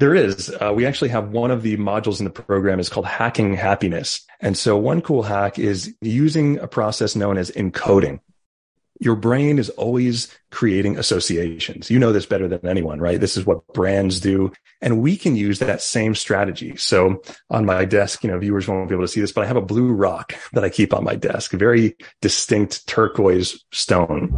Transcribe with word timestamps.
There 0.00 0.14
is. 0.14 0.50
Uh, 0.58 0.72
we 0.74 0.86
actually 0.86 1.10
have 1.10 1.28
one 1.28 1.50
of 1.50 1.60
the 1.62 1.76
modules 1.76 2.20
in 2.20 2.24
the 2.24 2.30
program 2.30 2.80
is 2.80 2.88
called 2.88 3.04
hacking 3.04 3.52
happiness. 3.52 4.24
And 4.40 4.56
so 4.56 4.78
one 4.78 5.02
cool 5.02 5.22
hack 5.22 5.58
is 5.58 5.94
using 6.00 6.58
a 6.58 6.66
process 6.66 7.14
known 7.14 7.36
as 7.36 7.50
encoding. 7.50 8.20
Your 8.98 9.14
brain 9.14 9.58
is 9.58 9.68
always 9.68 10.34
creating 10.50 10.96
associations. 10.96 11.90
You 11.90 11.98
know 11.98 12.12
this 12.12 12.24
better 12.24 12.48
than 12.48 12.66
anyone, 12.66 12.98
right? 12.98 13.20
This 13.20 13.36
is 13.36 13.44
what 13.44 13.66
brands 13.74 14.20
do. 14.20 14.52
And 14.80 15.02
we 15.02 15.18
can 15.18 15.36
use 15.36 15.58
that 15.58 15.82
same 15.82 16.14
strategy. 16.14 16.76
So 16.76 17.22
on 17.50 17.66
my 17.66 17.84
desk, 17.84 18.24
you 18.24 18.30
know, 18.30 18.38
viewers 18.38 18.66
won't 18.66 18.88
be 18.88 18.94
able 18.94 19.04
to 19.04 19.08
see 19.08 19.20
this, 19.20 19.32
but 19.32 19.44
I 19.44 19.48
have 19.48 19.56
a 19.56 19.62
blue 19.62 19.92
rock 19.92 20.32
that 20.54 20.64
I 20.64 20.70
keep 20.70 20.94
on 20.94 21.04
my 21.04 21.14
desk, 21.14 21.52
very 21.52 21.94
distinct 22.22 22.86
turquoise 22.86 23.62
stone. 23.70 24.34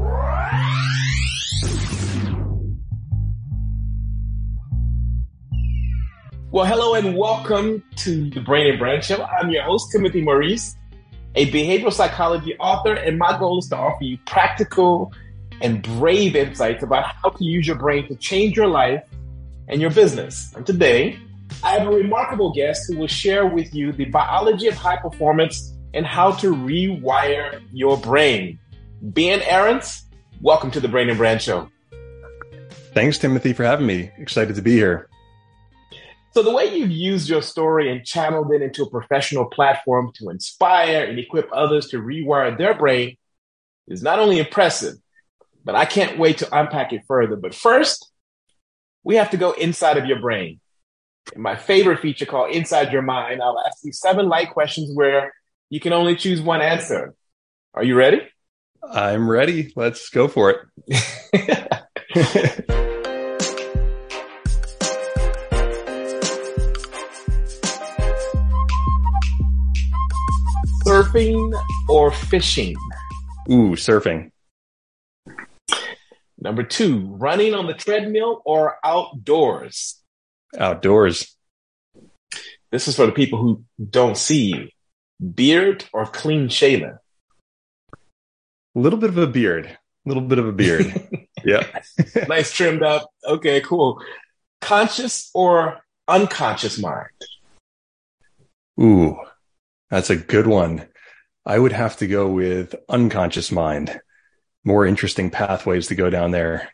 Well, 6.53 6.67
hello 6.67 6.93
and 6.93 7.17
welcome 7.17 7.83
to 7.97 8.29
the 8.29 8.41
Brain 8.41 8.67
and 8.67 8.79
Brand 8.79 9.03
Show. 9.03 9.23
I'm 9.25 9.49
your 9.49 9.63
host, 9.63 9.91
Timothy 9.91 10.21
Maurice, 10.21 10.77
a 11.35 11.51
behavioral 11.51 11.91
psychology 11.91 12.55
author, 12.59 12.93
and 12.93 13.17
my 13.17 13.39
goal 13.39 13.59
is 13.59 13.69
to 13.69 13.77
offer 13.79 14.05
you 14.05 14.19
practical 14.27 15.15
and 15.63 15.83
brave 15.83 16.37
insights 16.37 16.83
about 16.83 17.07
how 17.07 17.31
to 17.31 17.43
use 17.43 17.67
your 17.67 17.77
brain 17.77 18.07
to 18.09 18.17
change 18.17 18.55
your 18.55 18.67
life 18.67 19.03
and 19.69 19.81
your 19.81 19.89
business. 19.89 20.53
And 20.55 20.67
today, 20.67 21.19
I 21.65 21.71
have 21.71 21.89
a 21.89 21.91
remarkable 21.91 22.53
guest 22.53 22.83
who 22.87 22.99
will 22.99 23.07
share 23.07 23.47
with 23.47 23.75
you 23.75 23.91
the 23.91 24.05
biology 24.05 24.69
of 24.69 24.75
high 24.75 24.99
performance 24.99 25.73
and 25.95 26.05
how 26.05 26.33
to 26.33 26.55
rewire 26.55 27.63
your 27.73 27.97
brain. 27.97 28.59
Ben 29.01 29.41
Ahrens, 29.41 30.05
welcome 30.43 30.71
to 30.73 30.81
the 30.81 30.89
Brain 30.89 31.09
and 31.09 31.17
Brand 31.17 31.41
Show. 31.41 31.71
Thanks, 32.93 33.17
Timothy, 33.17 33.55
for 33.55 33.65
having 33.65 33.87
me. 33.87 34.11
Excited 34.19 34.55
to 34.57 34.61
be 34.61 34.73
here. 34.73 35.09
So, 36.35 36.43
the 36.43 36.51
way 36.51 36.75
you've 36.75 36.91
used 36.91 37.29
your 37.29 37.43
story 37.43 37.93
and 37.93 38.05
channeled 38.05 38.53
it 38.53 38.63
into 38.63 38.85
a 38.85 38.91
professional 38.91 39.45
platform 39.45 40.13
to 40.15 40.31
inspire 40.31 41.05
and 41.05 41.19
equip 41.19 41.49
others 41.53 41.89
to 41.89 41.99
rewire 41.99 42.57
their 42.57 42.75
brain 42.75 43.19
is 43.87 44.03
not 44.03 44.19
only 44.19 44.39
impressive, 44.39 44.95
but 45.65 45.75
I 45.75 45.85
can't 45.85 46.19
wait 46.19 46.39
to 46.39 46.59
unpack 46.59 46.93
it 46.93 47.03
further. 47.07 47.37
But 47.37 47.55
first, 47.55 48.11
we 49.05 49.17
have 49.17 49.31
to 49.31 49.37
go 49.37 49.53
inside 49.53 49.99
of 49.99 50.07
your 50.07 50.21
brain. 50.21 50.61
In 51.35 51.43
my 51.43 51.55
favorite 51.55 52.01
feature 52.01 52.27
called 52.27 52.51
Inside 52.51 52.93
Your 52.93 53.03
Mind, 53.03 53.43
I'll 53.43 53.61
ask 53.67 53.79
you 53.85 53.93
seven 53.93 54.29
light 54.29 54.51
questions 54.51 54.91
where 54.95 55.35
you 55.71 55.81
can 55.81 55.93
only 55.93 56.17
choose 56.17 56.41
one 56.41 56.63
answer. 56.63 57.15
Are 57.75 57.85
you 57.85 57.95
ready? 57.95 58.23
I'm 58.83 59.31
ready. 59.31 59.73
Let's 59.77 60.09
go 60.09 60.29
for 60.29 60.69
it. 60.89 62.69
Surfing 71.03 71.53
or 71.89 72.13
fishing? 72.13 72.77
Ooh, 73.51 73.75
surfing. 73.75 74.31
Number 76.39 76.63
two, 76.63 77.01
running 77.19 77.55
on 77.55 77.67
the 77.67 77.75
treadmill 77.75 78.41
or 78.45 78.77
outdoors? 78.85 80.01
Outdoors. 80.57 81.37
This 82.71 82.87
is 82.87 82.95
for 82.95 83.07
the 83.07 83.13
people 83.13 83.41
who 83.41 83.65
don't 83.91 84.17
see 84.17 84.55
you. 84.55 84.69
Beard 85.35 85.85
or 85.93 86.07
clean 86.07 86.49
shaven? 86.49 86.99
A 87.93 88.79
little 88.79 88.99
bit 89.01 89.11
of 89.11 89.19
a 89.19 89.27
beard. 89.27 89.67
A 89.67 90.09
little 90.09 90.23
bit 90.23 90.39
of 90.39 90.47
a 90.47 90.53
beard. 90.53 91.09
yeah. 91.45 91.67
nice 92.29 92.53
trimmed 92.53 92.85
up. 92.85 93.11
Okay, 93.27 93.61
cool. 93.61 94.01
Conscious 94.61 95.33
or 95.35 95.81
unconscious 96.07 96.79
mind? 96.79 97.09
Ooh, 98.81 99.19
that's 99.91 100.11
a 100.11 100.17
good 100.17 100.47
one. 100.47 100.87
I 101.45 101.59
would 101.59 101.73
have 101.73 101.97
to 101.97 102.07
go 102.07 102.29
with 102.29 102.75
unconscious 102.89 103.51
mind. 103.51 104.01
More 104.65 104.87
interesting 104.87 105.31
pathways 105.31 105.89
to 105.89 105.95
go 105.95 106.09
down 106.09 106.31
there. 106.31 106.73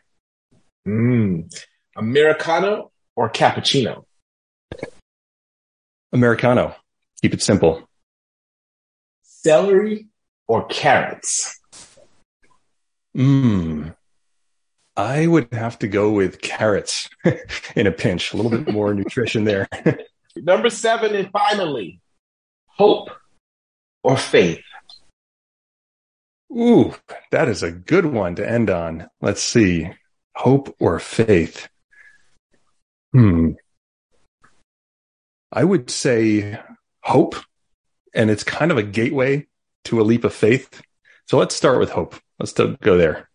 Mm. 0.87 1.51
Americano 1.95 2.91
or 3.15 3.29
cappuccino? 3.29 4.05
Americano. 6.11 6.75
Keep 7.21 7.33
it 7.33 7.41
simple. 7.41 7.89
Celery 9.23 10.07
or 10.47 10.65
carrots? 10.67 11.59
Mmm. 13.15 13.95
I 14.95 15.27
would 15.27 15.53
have 15.53 15.79
to 15.79 15.87
go 15.87 16.11
with 16.11 16.41
carrots 16.41 17.09
in 17.75 17.87
a 17.87 17.91
pinch. 17.91 18.33
A 18.33 18.37
little 18.37 18.51
bit 18.51 18.71
more 18.71 18.93
nutrition 18.95 19.45
there. 19.45 19.67
Number 20.35 20.69
seven, 20.69 21.15
and 21.15 21.31
finally, 21.31 22.01
hope 22.67 23.09
or 24.03 24.17
faith? 24.17 24.61
Ooh, 26.51 26.95
that 27.31 27.47
is 27.47 27.61
a 27.61 27.71
good 27.71 28.05
one 28.05 28.35
to 28.35 28.49
end 28.49 28.69
on. 28.69 29.09
Let's 29.21 29.43
see. 29.43 29.89
Hope 30.35 30.75
or 30.79 30.99
faith? 30.99 31.67
Hmm. 33.13 33.51
I 35.51 35.63
would 35.63 35.89
say 35.89 36.59
hope, 37.03 37.35
and 38.13 38.29
it's 38.29 38.43
kind 38.43 38.71
of 38.71 38.77
a 38.77 38.83
gateway 38.83 39.47
to 39.85 40.01
a 40.01 40.03
leap 40.03 40.23
of 40.23 40.33
faith. 40.33 40.81
So 41.25 41.37
let's 41.37 41.55
start 41.55 41.79
with 41.79 41.91
hope. 41.91 42.15
Let's 42.39 42.53
go 42.53 42.97
there. 42.97 43.29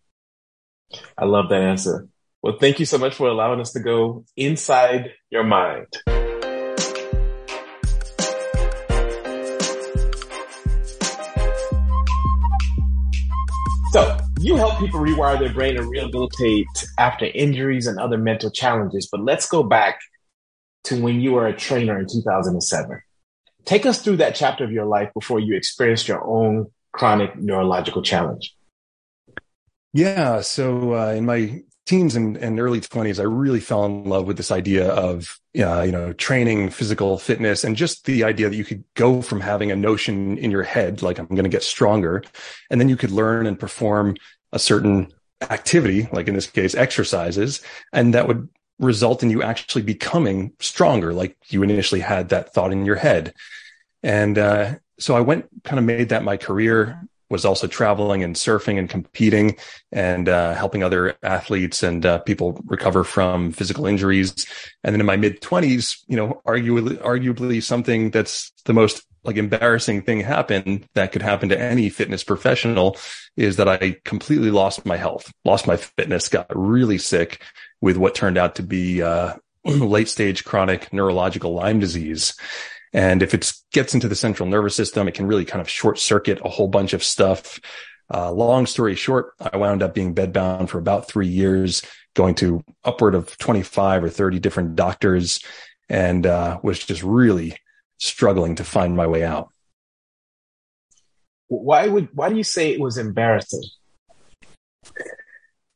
I 1.18 1.24
love 1.24 1.48
that 1.50 1.60
answer. 1.60 2.08
Well, 2.42 2.56
thank 2.60 2.78
you 2.78 2.86
so 2.86 2.98
much 2.98 3.14
for 3.14 3.28
allowing 3.28 3.60
us 3.60 3.72
to 3.72 3.80
go 3.80 4.24
inside 4.36 5.12
your 5.30 5.44
mind. 5.44 5.86
You 14.44 14.56
help 14.56 14.78
people 14.78 15.00
rewire 15.00 15.38
their 15.38 15.52
brain 15.54 15.78
and 15.78 15.88
rehabilitate 15.88 16.66
after 16.98 17.24
injuries 17.24 17.86
and 17.86 17.98
other 17.98 18.18
mental 18.18 18.50
challenges. 18.50 19.08
But 19.10 19.22
let's 19.22 19.48
go 19.48 19.62
back 19.62 20.00
to 20.84 21.00
when 21.00 21.22
you 21.22 21.32
were 21.32 21.46
a 21.46 21.56
trainer 21.56 21.98
in 21.98 22.06
2007. 22.06 23.00
Take 23.64 23.86
us 23.86 24.02
through 24.02 24.18
that 24.18 24.34
chapter 24.34 24.62
of 24.62 24.70
your 24.70 24.84
life 24.84 25.08
before 25.14 25.40
you 25.40 25.56
experienced 25.56 26.08
your 26.08 26.22
own 26.22 26.66
chronic 26.92 27.34
neurological 27.36 28.02
challenge. 28.02 28.54
Yeah. 29.94 30.42
So 30.42 30.92
uh, 30.92 31.12
in 31.12 31.24
my 31.24 31.62
teens 31.86 32.16
and, 32.16 32.36
and 32.36 32.58
early 32.58 32.80
20s, 32.80 33.18
I 33.18 33.24
really 33.24 33.60
fell 33.60 33.84
in 33.84 34.04
love 34.04 34.26
with 34.26 34.36
this 34.36 34.50
idea 34.50 34.88
of, 34.88 35.38
uh, 35.58 35.82
you 35.82 35.92
know, 35.92 36.12
training, 36.14 36.70
physical 36.70 37.18
fitness, 37.18 37.62
and 37.62 37.76
just 37.76 38.06
the 38.06 38.24
idea 38.24 38.48
that 38.48 38.56
you 38.56 38.64
could 38.64 38.84
go 38.94 39.20
from 39.20 39.40
having 39.40 39.70
a 39.70 39.76
notion 39.76 40.38
in 40.38 40.50
your 40.50 40.62
head, 40.62 41.02
like 41.02 41.18
I'm 41.18 41.26
going 41.26 41.44
to 41.44 41.50
get 41.50 41.62
stronger, 41.62 42.22
and 42.70 42.80
then 42.80 42.88
you 42.88 42.96
could 42.96 43.10
learn 43.10 43.46
and 43.46 43.58
perform 43.58 44.16
a 44.52 44.58
certain 44.58 45.12
activity, 45.42 46.08
like 46.12 46.26
in 46.26 46.34
this 46.34 46.46
case, 46.46 46.74
exercises, 46.74 47.60
and 47.92 48.14
that 48.14 48.28
would 48.28 48.48
result 48.78 49.22
in 49.22 49.30
you 49.30 49.42
actually 49.42 49.82
becoming 49.82 50.52
stronger, 50.60 51.12
like 51.12 51.36
you 51.48 51.62
initially 51.62 52.00
had 52.00 52.30
that 52.30 52.54
thought 52.54 52.72
in 52.72 52.86
your 52.86 52.96
head. 52.96 53.34
And, 54.02 54.38
uh, 54.38 54.74
so 54.98 55.16
I 55.16 55.20
went 55.20 55.48
kind 55.64 55.78
of 55.78 55.84
made 55.84 56.10
that 56.10 56.24
my 56.24 56.36
career 56.36 57.00
was 57.30 57.44
also 57.44 57.66
traveling 57.66 58.22
and 58.22 58.36
surfing 58.36 58.78
and 58.78 58.88
competing 58.88 59.56
and 59.92 60.28
uh, 60.28 60.54
helping 60.54 60.82
other 60.82 61.16
athletes 61.22 61.82
and 61.82 62.04
uh, 62.04 62.18
people 62.18 62.60
recover 62.66 63.04
from 63.04 63.52
physical 63.52 63.86
injuries. 63.86 64.46
And 64.82 64.94
then 64.94 65.00
in 65.00 65.06
my 65.06 65.16
mid 65.16 65.40
twenties, 65.40 66.04
you 66.06 66.16
know, 66.16 66.42
arguably, 66.46 66.98
arguably 66.98 67.62
something 67.62 68.10
that's 68.10 68.52
the 68.64 68.72
most 68.72 69.04
like 69.24 69.36
embarrassing 69.36 70.02
thing 70.02 70.20
happened 70.20 70.86
that 70.94 71.12
could 71.12 71.22
happen 71.22 71.48
to 71.48 71.58
any 71.58 71.88
fitness 71.88 72.22
professional 72.22 72.96
is 73.36 73.56
that 73.56 73.68
I 73.68 73.96
completely 74.04 74.50
lost 74.50 74.84
my 74.84 74.96
health, 74.96 75.32
lost 75.44 75.66
my 75.66 75.76
fitness, 75.76 76.28
got 76.28 76.46
really 76.54 76.98
sick 76.98 77.42
with 77.80 77.96
what 77.96 78.14
turned 78.14 78.38
out 78.38 78.56
to 78.56 78.62
be 78.62 79.02
uh, 79.02 79.34
late 79.64 80.08
stage 80.08 80.44
chronic 80.44 80.92
neurological 80.92 81.54
Lyme 81.54 81.80
disease. 81.80 82.36
And 82.94 83.24
if 83.24 83.34
it 83.34 83.52
gets 83.72 83.92
into 83.92 84.08
the 84.08 84.14
central 84.14 84.48
nervous 84.48 84.76
system, 84.76 85.08
it 85.08 85.14
can 85.14 85.26
really 85.26 85.44
kind 85.44 85.60
of 85.60 85.68
short 85.68 85.98
circuit 85.98 86.40
a 86.44 86.48
whole 86.48 86.68
bunch 86.68 86.92
of 86.92 87.02
stuff. 87.02 87.60
Uh, 88.12 88.30
long 88.30 88.66
story 88.66 88.94
short, 88.94 89.32
I 89.40 89.56
wound 89.56 89.82
up 89.82 89.94
being 89.94 90.14
bedbound 90.14 90.68
for 90.68 90.78
about 90.78 91.08
three 91.08 91.26
years, 91.26 91.82
going 92.14 92.36
to 92.36 92.62
upward 92.84 93.16
of 93.16 93.36
25 93.38 94.04
or 94.04 94.08
30 94.08 94.38
different 94.38 94.76
doctors 94.76 95.40
and 95.88 96.24
uh, 96.24 96.60
was 96.62 96.78
just 96.78 97.02
really 97.02 97.56
struggling 97.98 98.54
to 98.56 98.64
find 98.64 98.96
my 98.96 99.08
way 99.08 99.24
out. 99.24 99.48
Why 101.48 101.88
would 101.88 102.08
why 102.12 102.30
do 102.30 102.36
you 102.36 102.44
say 102.44 102.72
it 102.72 102.80
was 102.80 102.96
embarrassing? 102.96 103.64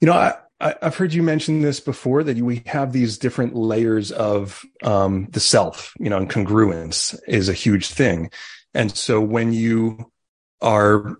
You 0.00 0.06
know, 0.06 0.12
I, 0.12 0.34
I, 0.60 0.74
have 0.82 0.96
heard 0.96 1.14
you 1.14 1.22
mention 1.22 1.62
this 1.62 1.80
before 1.80 2.24
that 2.24 2.36
we 2.38 2.62
have 2.66 2.92
these 2.92 3.18
different 3.18 3.54
layers 3.54 4.10
of 4.10 4.64
um, 4.82 5.28
the 5.30 5.40
self, 5.40 5.94
you 5.98 6.10
know, 6.10 6.16
and 6.16 6.28
congruence 6.28 7.18
is 7.28 7.48
a 7.48 7.52
huge 7.52 7.88
thing. 7.88 8.30
And 8.74 8.96
so 8.96 9.20
when 9.20 9.52
you 9.52 10.10
are 10.60 11.18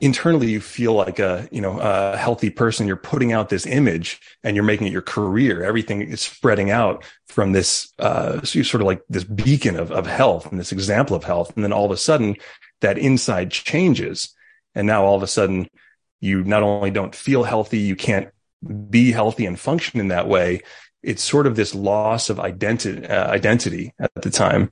internally 0.00 0.48
you 0.48 0.60
feel 0.60 0.92
like 0.92 1.18
a 1.18 1.48
you 1.50 1.60
know 1.60 1.78
a 1.80 2.16
healthy 2.16 2.50
person 2.50 2.86
you're 2.86 2.96
putting 2.96 3.32
out 3.32 3.48
this 3.48 3.66
image 3.66 4.20
and 4.44 4.54
you're 4.54 4.64
making 4.64 4.86
it 4.86 4.92
your 4.92 5.02
career. 5.02 5.64
Everything 5.64 6.02
is 6.02 6.20
spreading 6.20 6.70
out 6.70 7.04
from 7.26 7.52
this 7.52 7.92
uh 7.98 8.40
so 8.42 8.62
sort 8.62 8.80
of 8.80 8.86
like 8.86 9.02
this 9.08 9.24
beacon 9.24 9.76
of, 9.76 9.90
of 9.90 10.06
health 10.06 10.50
and 10.50 10.60
this 10.60 10.70
example 10.72 11.16
of 11.16 11.24
health. 11.24 11.52
And 11.56 11.64
then 11.64 11.72
all 11.72 11.84
of 11.84 11.90
a 11.90 11.96
sudden 11.96 12.36
that 12.80 12.98
inside 12.98 13.50
changes. 13.50 14.34
And 14.74 14.86
now 14.86 15.04
all 15.04 15.16
of 15.16 15.22
a 15.22 15.26
sudden 15.26 15.68
you 16.20 16.44
not 16.44 16.62
only 16.62 16.92
don't 16.92 17.14
feel 17.14 17.42
healthy 17.42 17.78
you 17.78 17.96
can't 17.96 18.31
be 18.90 19.12
healthy 19.12 19.46
and 19.46 19.58
function 19.58 20.00
in 20.00 20.08
that 20.08 20.28
way 20.28 20.60
it's 21.02 21.22
sort 21.22 21.46
of 21.46 21.56
this 21.56 21.74
loss 21.74 22.30
of 22.30 22.38
identity 22.38 23.06
uh, 23.06 23.30
identity 23.30 23.92
at 23.98 24.10
the 24.22 24.30
time 24.30 24.70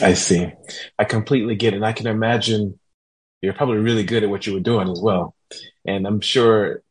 i 0.00 0.12
see 0.12 0.50
i 0.98 1.04
completely 1.04 1.56
get 1.56 1.72
it 1.72 1.76
and 1.76 1.86
i 1.86 1.92
can 1.92 2.06
imagine 2.06 2.78
you're 3.44 3.54
probably 3.54 3.78
really 3.78 4.04
good 4.04 4.24
at 4.24 4.30
what 4.30 4.46
you 4.46 4.54
were 4.54 4.60
doing 4.60 4.88
as 4.88 5.00
well. 5.00 5.34
And 5.84 6.06
I'm 6.06 6.20
sure, 6.20 6.82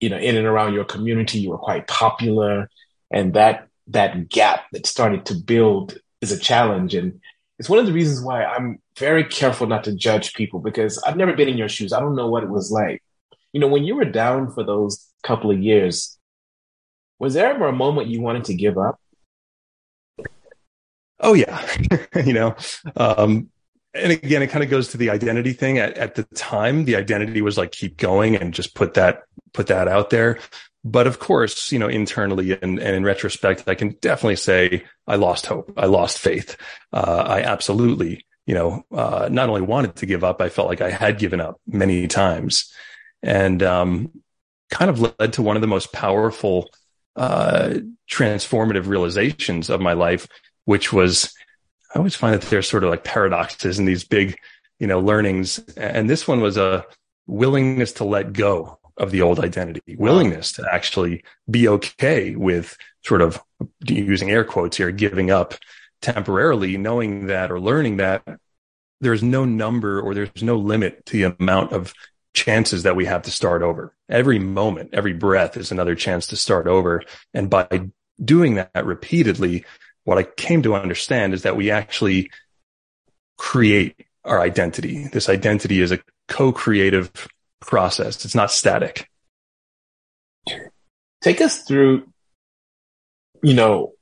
you 0.00 0.10
know, 0.10 0.18
in 0.18 0.36
and 0.36 0.46
around 0.46 0.74
your 0.74 0.84
community, 0.84 1.38
you 1.38 1.50
were 1.50 1.58
quite 1.58 1.86
popular. 1.86 2.68
And 3.10 3.34
that 3.34 3.68
that 3.88 4.28
gap 4.28 4.66
that 4.72 4.86
started 4.86 5.26
to 5.26 5.34
build 5.34 5.98
is 6.20 6.32
a 6.32 6.38
challenge. 6.38 6.94
And 6.94 7.20
it's 7.58 7.68
one 7.68 7.78
of 7.78 7.86
the 7.86 7.92
reasons 7.92 8.22
why 8.22 8.44
I'm 8.44 8.80
very 8.98 9.24
careful 9.24 9.66
not 9.66 9.84
to 9.84 9.94
judge 9.94 10.34
people 10.34 10.60
because 10.60 10.98
I've 10.98 11.16
never 11.16 11.34
been 11.34 11.48
in 11.48 11.58
your 11.58 11.68
shoes. 11.68 11.92
I 11.92 12.00
don't 12.00 12.16
know 12.16 12.28
what 12.28 12.42
it 12.42 12.50
was 12.50 12.70
like. 12.70 13.02
You 13.54 13.60
know, 13.60 13.68
when 13.68 13.84
you 13.84 13.94
were 13.94 14.04
down 14.04 14.52
for 14.52 14.64
those 14.64 15.08
couple 15.22 15.52
of 15.52 15.62
years, 15.62 16.18
was 17.20 17.34
there 17.34 17.54
ever 17.54 17.68
a 17.68 17.72
moment 17.72 18.08
you 18.08 18.20
wanted 18.20 18.44
to 18.46 18.54
give 18.54 18.76
up? 18.76 19.00
Oh 21.20 21.34
yeah, 21.34 21.64
you 22.26 22.32
know, 22.32 22.56
um, 22.96 23.48
and 23.94 24.10
again, 24.10 24.42
it 24.42 24.48
kind 24.48 24.64
of 24.64 24.70
goes 24.70 24.88
to 24.88 24.96
the 24.96 25.10
identity 25.10 25.52
thing. 25.52 25.78
At, 25.78 25.96
at 25.96 26.16
the 26.16 26.24
time, 26.34 26.84
the 26.84 26.96
identity 26.96 27.42
was 27.42 27.56
like 27.56 27.70
keep 27.70 27.96
going 27.96 28.34
and 28.34 28.52
just 28.52 28.74
put 28.74 28.94
that 28.94 29.22
put 29.52 29.68
that 29.68 29.86
out 29.86 30.10
there. 30.10 30.40
But 30.82 31.06
of 31.06 31.20
course, 31.20 31.70
you 31.70 31.78
know, 31.78 31.88
internally 31.88 32.58
and, 32.60 32.80
and 32.80 32.96
in 32.96 33.04
retrospect, 33.04 33.68
I 33.68 33.76
can 33.76 33.96
definitely 34.00 34.36
say 34.36 34.84
I 35.06 35.14
lost 35.14 35.46
hope. 35.46 35.72
I 35.76 35.86
lost 35.86 36.18
faith. 36.18 36.56
Uh, 36.92 37.24
I 37.24 37.42
absolutely, 37.42 38.26
you 38.46 38.54
know, 38.54 38.84
uh, 38.92 39.28
not 39.30 39.48
only 39.48 39.62
wanted 39.62 39.94
to 39.96 40.06
give 40.06 40.24
up, 40.24 40.42
I 40.42 40.48
felt 40.48 40.68
like 40.68 40.80
I 40.80 40.90
had 40.90 41.20
given 41.20 41.40
up 41.40 41.60
many 41.68 42.08
times, 42.08 42.70
and 43.24 43.62
um, 43.62 44.12
kind 44.70 44.90
of 44.90 45.00
led 45.00 45.32
to 45.32 45.42
one 45.42 45.56
of 45.56 45.62
the 45.62 45.66
most 45.66 45.92
powerful, 45.92 46.70
uh, 47.16 47.74
transformative 48.08 48.86
realizations 48.86 49.70
of 49.70 49.80
my 49.80 49.94
life, 49.94 50.28
which 50.66 50.92
was 50.92 51.34
I 51.94 51.98
always 51.98 52.16
find 52.16 52.34
that 52.34 52.42
there's 52.48 52.68
sort 52.68 52.84
of 52.84 52.90
like 52.90 53.04
paradoxes 53.04 53.78
in 53.78 53.84
these 53.84 54.04
big, 54.04 54.36
you 54.78 54.86
know, 54.86 55.00
learnings. 55.00 55.58
And 55.76 56.10
this 56.10 56.26
one 56.26 56.40
was 56.40 56.56
a 56.56 56.84
willingness 57.26 57.92
to 57.94 58.04
let 58.04 58.32
go 58.32 58.78
of 58.96 59.10
the 59.10 59.22
old 59.22 59.40
identity, 59.40 59.96
willingness 59.96 60.52
to 60.52 60.68
actually 60.70 61.24
be 61.48 61.68
okay 61.68 62.34
with 62.34 62.76
sort 63.04 63.22
of 63.22 63.40
using 63.86 64.30
air 64.30 64.44
quotes 64.44 64.76
here, 64.76 64.90
giving 64.90 65.30
up 65.30 65.54
temporarily, 66.02 66.76
knowing 66.76 67.26
that 67.26 67.50
or 67.50 67.60
learning 67.60 67.98
that 67.98 68.22
there's 69.00 69.22
no 69.22 69.44
number 69.44 70.00
or 70.00 70.14
there's 70.14 70.42
no 70.42 70.56
limit 70.56 71.06
to 71.06 71.12
the 71.16 71.36
amount 71.38 71.72
of 71.72 71.94
chances 72.34 72.82
that 72.82 72.96
we 72.96 73.06
have 73.06 73.22
to 73.22 73.30
start 73.30 73.62
over. 73.62 73.94
Every 74.08 74.38
moment, 74.38 74.90
every 74.92 75.14
breath 75.14 75.56
is 75.56 75.72
another 75.72 75.94
chance 75.94 76.26
to 76.28 76.36
start 76.36 76.66
over. 76.66 77.02
And 77.32 77.48
by 77.48 77.88
doing 78.22 78.56
that 78.56 78.84
repeatedly, 78.84 79.64
what 80.02 80.18
I 80.18 80.24
came 80.24 80.62
to 80.64 80.74
understand 80.74 81.32
is 81.32 81.42
that 81.42 81.56
we 81.56 81.70
actually 81.70 82.30
create 83.38 83.96
our 84.24 84.40
identity. 84.40 85.08
This 85.08 85.28
identity 85.28 85.80
is 85.80 85.92
a 85.92 86.00
co-creative 86.28 87.12
process. 87.60 88.24
It's 88.24 88.34
not 88.34 88.50
static. 88.50 89.08
Take 91.22 91.40
us 91.40 91.62
through, 91.62 92.08
you 93.42 93.54
know, 93.54 93.92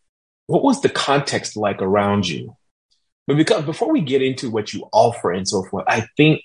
what 0.46 0.64
was 0.64 0.80
the 0.80 0.88
context 0.88 1.56
like 1.56 1.80
around 1.80 2.28
you? 2.28 2.56
But 3.26 3.36
because 3.36 3.64
before 3.64 3.92
we 3.92 4.00
get 4.00 4.22
into 4.22 4.50
what 4.50 4.72
you 4.72 4.88
offer 4.92 5.30
and 5.30 5.46
so 5.46 5.62
forth, 5.64 5.84
I 5.86 6.06
think 6.16 6.42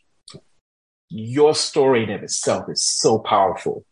your 1.09 1.55
story 1.55 2.03
in 2.03 2.09
itself 2.09 2.69
is 2.69 2.83
so 2.83 3.19
powerful. 3.19 3.85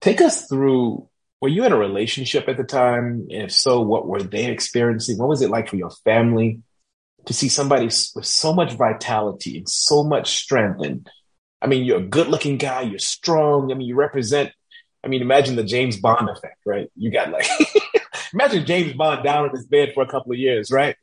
Take 0.00 0.20
us 0.20 0.46
through 0.46 1.08
were 1.40 1.48
you 1.48 1.64
in 1.64 1.72
a 1.72 1.78
relationship 1.78 2.48
at 2.48 2.56
the 2.56 2.64
time? 2.64 3.26
And 3.30 3.42
if 3.42 3.52
so, 3.52 3.80
what 3.80 4.08
were 4.08 4.22
they 4.22 4.46
experiencing? 4.46 5.18
What 5.18 5.28
was 5.28 5.42
it 5.42 5.50
like 5.50 5.68
for 5.68 5.76
your 5.76 5.90
family 6.04 6.62
to 7.26 7.32
see 7.32 7.48
somebody 7.48 7.84
with 7.84 8.26
so 8.26 8.52
much 8.52 8.72
vitality 8.72 9.58
and 9.58 9.68
so 9.68 10.02
much 10.02 10.36
strength? 10.36 10.80
And 10.82 11.08
I 11.62 11.66
mean, 11.66 11.84
you're 11.84 11.98
a 11.98 12.06
good 12.06 12.28
looking 12.28 12.58
guy, 12.58 12.82
you're 12.82 12.98
strong. 12.98 13.70
I 13.70 13.74
mean, 13.74 13.86
you 13.86 13.94
represent, 13.94 14.50
I 15.04 15.08
mean, 15.08 15.22
imagine 15.22 15.56
the 15.56 15.64
James 15.64 15.96
Bond 15.96 16.28
effect, 16.28 16.58
right? 16.66 16.90
You 16.96 17.12
got 17.12 17.30
like, 17.30 17.46
imagine 18.32 18.66
James 18.66 18.94
Bond 18.94 19.22
down 19.22 19.44
in 19.46 19.52
his 19.52 19.66
bed 19.66 19.92
for 19.94 20.02
a 20.02 20.08
couple 20.08 20.32
of 20.32 20.38
years, 20.38 20.72
right? 20.72 20.96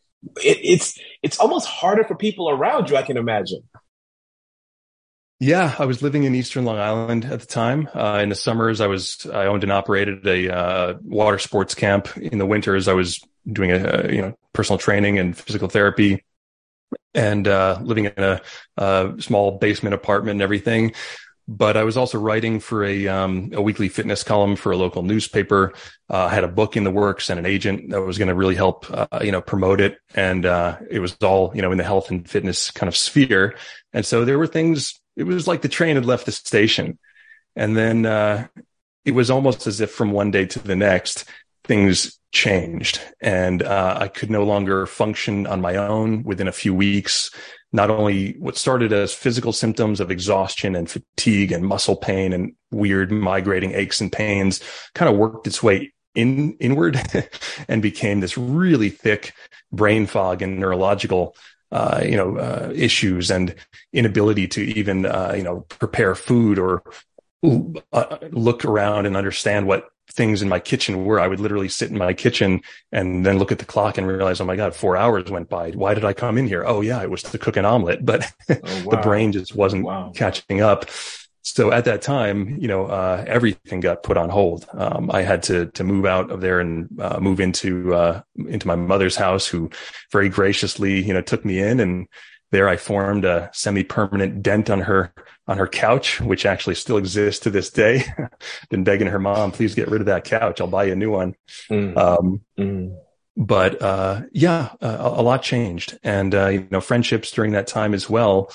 It, 0.43 0.59
it's, 0.63 0.99
it's 1.23 1.39
almost 1.39 1.67
harder 1.67 2.03
for 2.03 2.15
people 2.15 2.49
around 2.49 2.89
you, 2.89 2.97
I 2.97 3.03
can 3.03 3.15
imagine. 3.15 3.63
Yeah, 5.39 5.75
I 5.77 5.85
was 5.85 6.01
living 6.01 6.23
in 6.23 6.33
Eastern 6.33 6.63
Long 6.63 6.77
Island 6.77 7.25
at 7.25 7.41
the 7.41 7.45
time. 7.45 7.89
Uh, 7.93 8.19
in 8.23 8.29
the 8.29 8.35
summers, 8.35 8.79
I 8.79 8.87
was 8.87 9.25
I 9.25 9.47
owned 9.47 9.63
and 9.63 9.71
operated 9.71 10.25
a 10.25 10.55
uh, 10.55 10.93
water 11.03 11.39
sports 11.39 11.75
camp. 11.75 12.15
In 12.15 12.37
the 12.37 12.45
winters, 12.45 12.87
I 12.87 12.93
was 12.93 13.19
doing 13.45 13.71
a, 13.71 14.09
you 14.11 14.21
know 14.21 14.37
personal 14.53 14.77
training 14.77 15.19
and 15.19 15.37
physical 15.37 15.67
therapy, 15.67 16.23
and 17.13 17.49
uh, 17.49 17.79
living 17.81 18.05
in 18.05 18.23
a, 18.23 18.41
a, 18.77 19.13
small 19.19 19.57
basement 19.57 19.93
apartment 19.93 20.35
and 20.35 20.41
everything. 20.41 20.93
But 21.49 21.75
I 21.75 21.83
was 21.83 21.97
also 21.97 22.17
writing 22.17 22.61
for 22.61 22.85
a 22.85 23.09
um, 23.09 23.51
a 23.53 23.61
weekly 23.61 23.89
fitness 23.89 24.23
column 24.23 24.55
for 24.55 24.71
a 24.71 24.77
local 24.77 25.03
newspaper. 25.03 25.73
Uh, 26.09 26.27
I 26.27 26.33
had 26.33 26.45
a 26.45 26.47
book 26.47 26.77
in 26.77 26.85
the 26.85 26.91
works 26.91 27.29
and 27.29 27.37
an 27.37 27.45
agent 27.45 27.89
that 27.89 28.01
was 28.01 28.17
going 28.17 28.29
to 28.29 28.35
really 28.35 28.55
help 28.55 28.85
uh, 28.89 29.19
you 29.21 29.33
know 29.33 29.41
promote 29.41 29.81
it, 29.81 29.97
and 30.15 30.45
uh, 30.45 30.77
it 30.89 30.99
was 30.99 31.17
all 31.21 31.51
you 31.53 31.61
know 31.61 31.73
in 31.73 31.77
the 31.77 31.83
health 31.83 32.09
and 32.09 32.27
fitness 32.27 32.71
kind 32.71 32.87
of 32.87 32.95
sphere. 32.95 33.57
And 33.91 34.05
so 34.05 34.23
there 34.23 34.39
were 34.39 34.47
things 34.47 34.99
it 35.15 35.23
was 35.23 35.47
like 35.47 35.61
the 35.61 35.69
train 35.69 35.95
had 35.95 36.05
left 36.05 36.25
the 36.25 36.31
station. 36.31 36.99
And 37.55 37.75
then 37.75 38.05
uh, 38.05 38.47
it 39.05 39.11
was 39.11 39.29
almost 39.29 39.67
as 39.67 39.81
if 39.81 39.91
from 39.91 40.11
one 40.11 40.31
day 40.31 40.45
to 40.45 40.59
the 40.59 40.75
next, 40.75 41.25
things 41.63 42.19
changed. 42.31 42.99
And 43.21 43.63
uh, 43.63 43.97
I 43.99 44.07
could 44.07 44.29
no 44.29 44.43
longer 44.43 44.85
function 44.85 45.47
on 45.47 45.61
my 45.61 45.75
own 45.77 46.23
within 46.23 46.47
a 46.47 46.53
few 46.53 46.73
weeks. 46.73 47.31
Not 47.71 47.89
only 47.89 48.33
what 48.39 48.57
started 48.57 48.93
as 48.93 49.13
physical 49.13 49.53
symptoms 49.53 49.99
of 49.99 50.11
exhaustion 50.11 50.75
and 50.75 50.89
fatigue 50.89 51.51
and 51.51 51.65
muscle 51.65 51.95
pain 51.95 52.33
and 52.33 52.53
weird 52.71 53.11
migrating 53.11 53.73
aches 53.73 54.01
and 54.01 54.11
pains 54.11 54.61
kind 54.93 55.09
of 55.09 55.17
worked 55.17 55.47
its 55.47 55.63
way 55.63 55.93
in 56.13 56.53
inward 56.59 56.99
and 57.67 57.81
became 57.81 58.19
this 58.19 58.37
really 58.37 58.89
thick 58.89 59.33
brain 59.71 60.05
fog 60.05 60.41
and 60.41 60.59
neurological 60.59 61.35
uh, 61.75 62.01
you 62.05 62.15
know, 62.15 62.37
uh, 62.37 62.71
issues 62.73 63.29
and 63.29 63.53
inability 63.91 64.47
to 64.47 64.61
even, 64.61 65.05
uh, 65.05 65.33
you 65.35 65.43
know, 65.43 65.65
prepare 65.67 66.15
food 66.15 66.57
or 66.57 66.81
uh, 67.91 68.17
look 68.31 68.63
around 68.63 69.05
and 69.05 69.17
understand 69.17 69.67
what 69.67 69.89
things 70.09 70.41
in 70.41 70.47
my 70.47 70.57
kitchen 70.57 71.03
were. 71.03 71.19
I 71.19 71.27
would 71.27 71.41
literally 71.41 71.67
sit 71.67 71.91
in 71.91 71.97
my 71.97 72.13
kitchen 72.13 72.61
and 72.93 73.25
then 73.25 73.39
look 73.39 73.51
at 73.51 73.59
the 73.59 73.65
clock 73.65 73.97
and 73.97 74.07
realize, 74.07 74.39
oh 74.39 74.45
my 74.45 74.55
God, 74.55 74.73
four 74.73 74.95
hours 74.95 75.29
went 75.29 75.49
by. 75.49 75.71
Why 75.71 75.93
did 75.93 76.05
I 76.05 76.13
come 76.13 76.37
in 76.37 76.47
here? 76.47 76.63
Oh 76.65 76.79
yeah, 76.79 77.03
it 77.03 77.11
was 77.11 77.23
to 77.23 77.37
cook 77.37 77.57
an 77.57 77.65
omelet, 77.65 78.05
but 78.05 78.25
oh, 78.49 78.55
wow. 78.85 78.91
the 78.91 79.01
brain 79.03 79.33
just 79.33 79.53
wasn't 79.53 79.83
wow. 79.83 80.13
catching 80.15 80.61
up 80.61 80.85
so 81.45 81.71
at 81.71 81.85
that 81.85 82.01
time, 82.01 82.57
you 82.59 82.67
know, 82.67 82.87
uh, 82.87 83.23
everything 83.27 83.79
got 83.79 84.01
put 84.01 84.17
on 84.17 84.29
hold. 84.29 84.65
Um, 84.73 85.11
I 85.11 85.21
had 85.21 85.43
to 85.43 85.67
to 85.67 85.83
move 85.83 86.07
out 86.07 86.31
of 86.31 86.41
there 86.41 86.59
and 86.59 86.89
uh, 86.99 87.19
move 87.19 87.39
into 87.39 87.93
uh, 87.93 88.21
into 88.35 88.67
my 88.67 88.75
mother's 88.75 89.15
house, 89.15 89.45
who 89.45 89.69
very 90.11 90.27
graciously, 90.27 91.03
you 91.03 91.13
know, 91.13 91.21
took 91.21 91.45
me 91.45 91.59
in, 91.59 91.79
and 91.79 92.07
there 92.49 92.67
I 92.67 92.77
formed 92.77 93.25
a 93.25 93.51
semi 93.53 93.83
permanent 93.83 94.41
dent 94.41 94.71
on 94.71 94.81
her 94.81 95.13
on 95.47 95.59
her 95.59 95.67
couch, 95.67 96.19
which 96.19 96.47
actually 96.47 96.73
still 96.73 96.97
exists 96.97 97.41
to 97.41 97.51
this 97.51 97.69
day. 97.69 98.03
Been 98.71 98.83
begging 98.83 99.07
her 99.07 99.19
mom, 99.19 99.51
please 99.51 99.75
get 99.75 99.87
rid 99.87 100.01
of 100.01 100.07
that 100.07 100.23
couch. 100.23 100.59
I'll 100.59 100.67
buy 100.67 100.85
you 100.85 100.93
a 100.93 100.95
new 100.95 101.11
one. 101.11 101.35
Mm. 101.69 101.95
Um, 101.95 102.41
mm. 102.57 102.97
But 103.37 103.83
uh, 103.83 104.23
yeah, 104.31 104.71
a, 104.81 104.87
a, 104.87 105.21
lot 105.21 105.43
changed, 105.43 105.99
and 106.01 106.33
uh, 106.33 106.47
you 106.47 106.67
know, 106.71 106.81
friendships 106.81 107.29
during 107.29 107.51
that 107.51 107.67
time 107.67 107.93
as 107.93 108.09
well. 108.09 108.51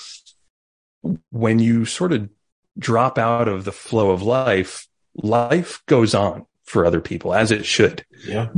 When 1.31 1.57
you 1.57 1.85
sort 1.85 2.11
of 2.11 2.29
drop 2.77 3.17
out 3.17 3.47
of 3.47 3.65
the 3.65 3.71
flow 3.71 4.11
of 4.11 4.21
life, 4.21 4.87
life 5.15 5.81
goes 5.87 6.15
on 6.15 6.45
for 6.65 6.85
other 6.85 7.01
people 7.01 7.33
as 7.33 7.51
it 7.51 7.65
should. 7.65 8.05
Yeah. 8.25 8.49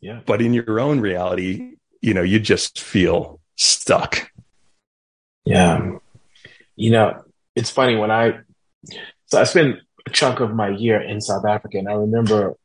Yeah. 0.00 0.20
But 0.24 0.40
in 0.40 0.54
your 0.54 0.80
own 0.80 1.00
reality, 1.00 1.76
you 2.00 2.14
know, 2.14 2.22
you 2.22 2.38
just 2.38 2.80
feel 2.80 3.40
stuck. 3.56 4.30
Yeah. 5.44 5.96
You 6.76 6.90
know, 6.90 7.24
it's 7.54 7.70
funny 7.70 7.96
when 7.96 8.10
I, 8.10 8.40
so 9.26 9.40
I 9.40 9.44
spent 9.44 9.76
a 10.06 10.10
chunk 10.10 10.40
of 10.40 10.54
my 10.54 10.68
year 10.68 11.00
in 11.00 11.20
South 11.20 11.44
Africa 11.44 11.78
and 11.78 11.88
I 11.88 11.94
remember 11.94 12.56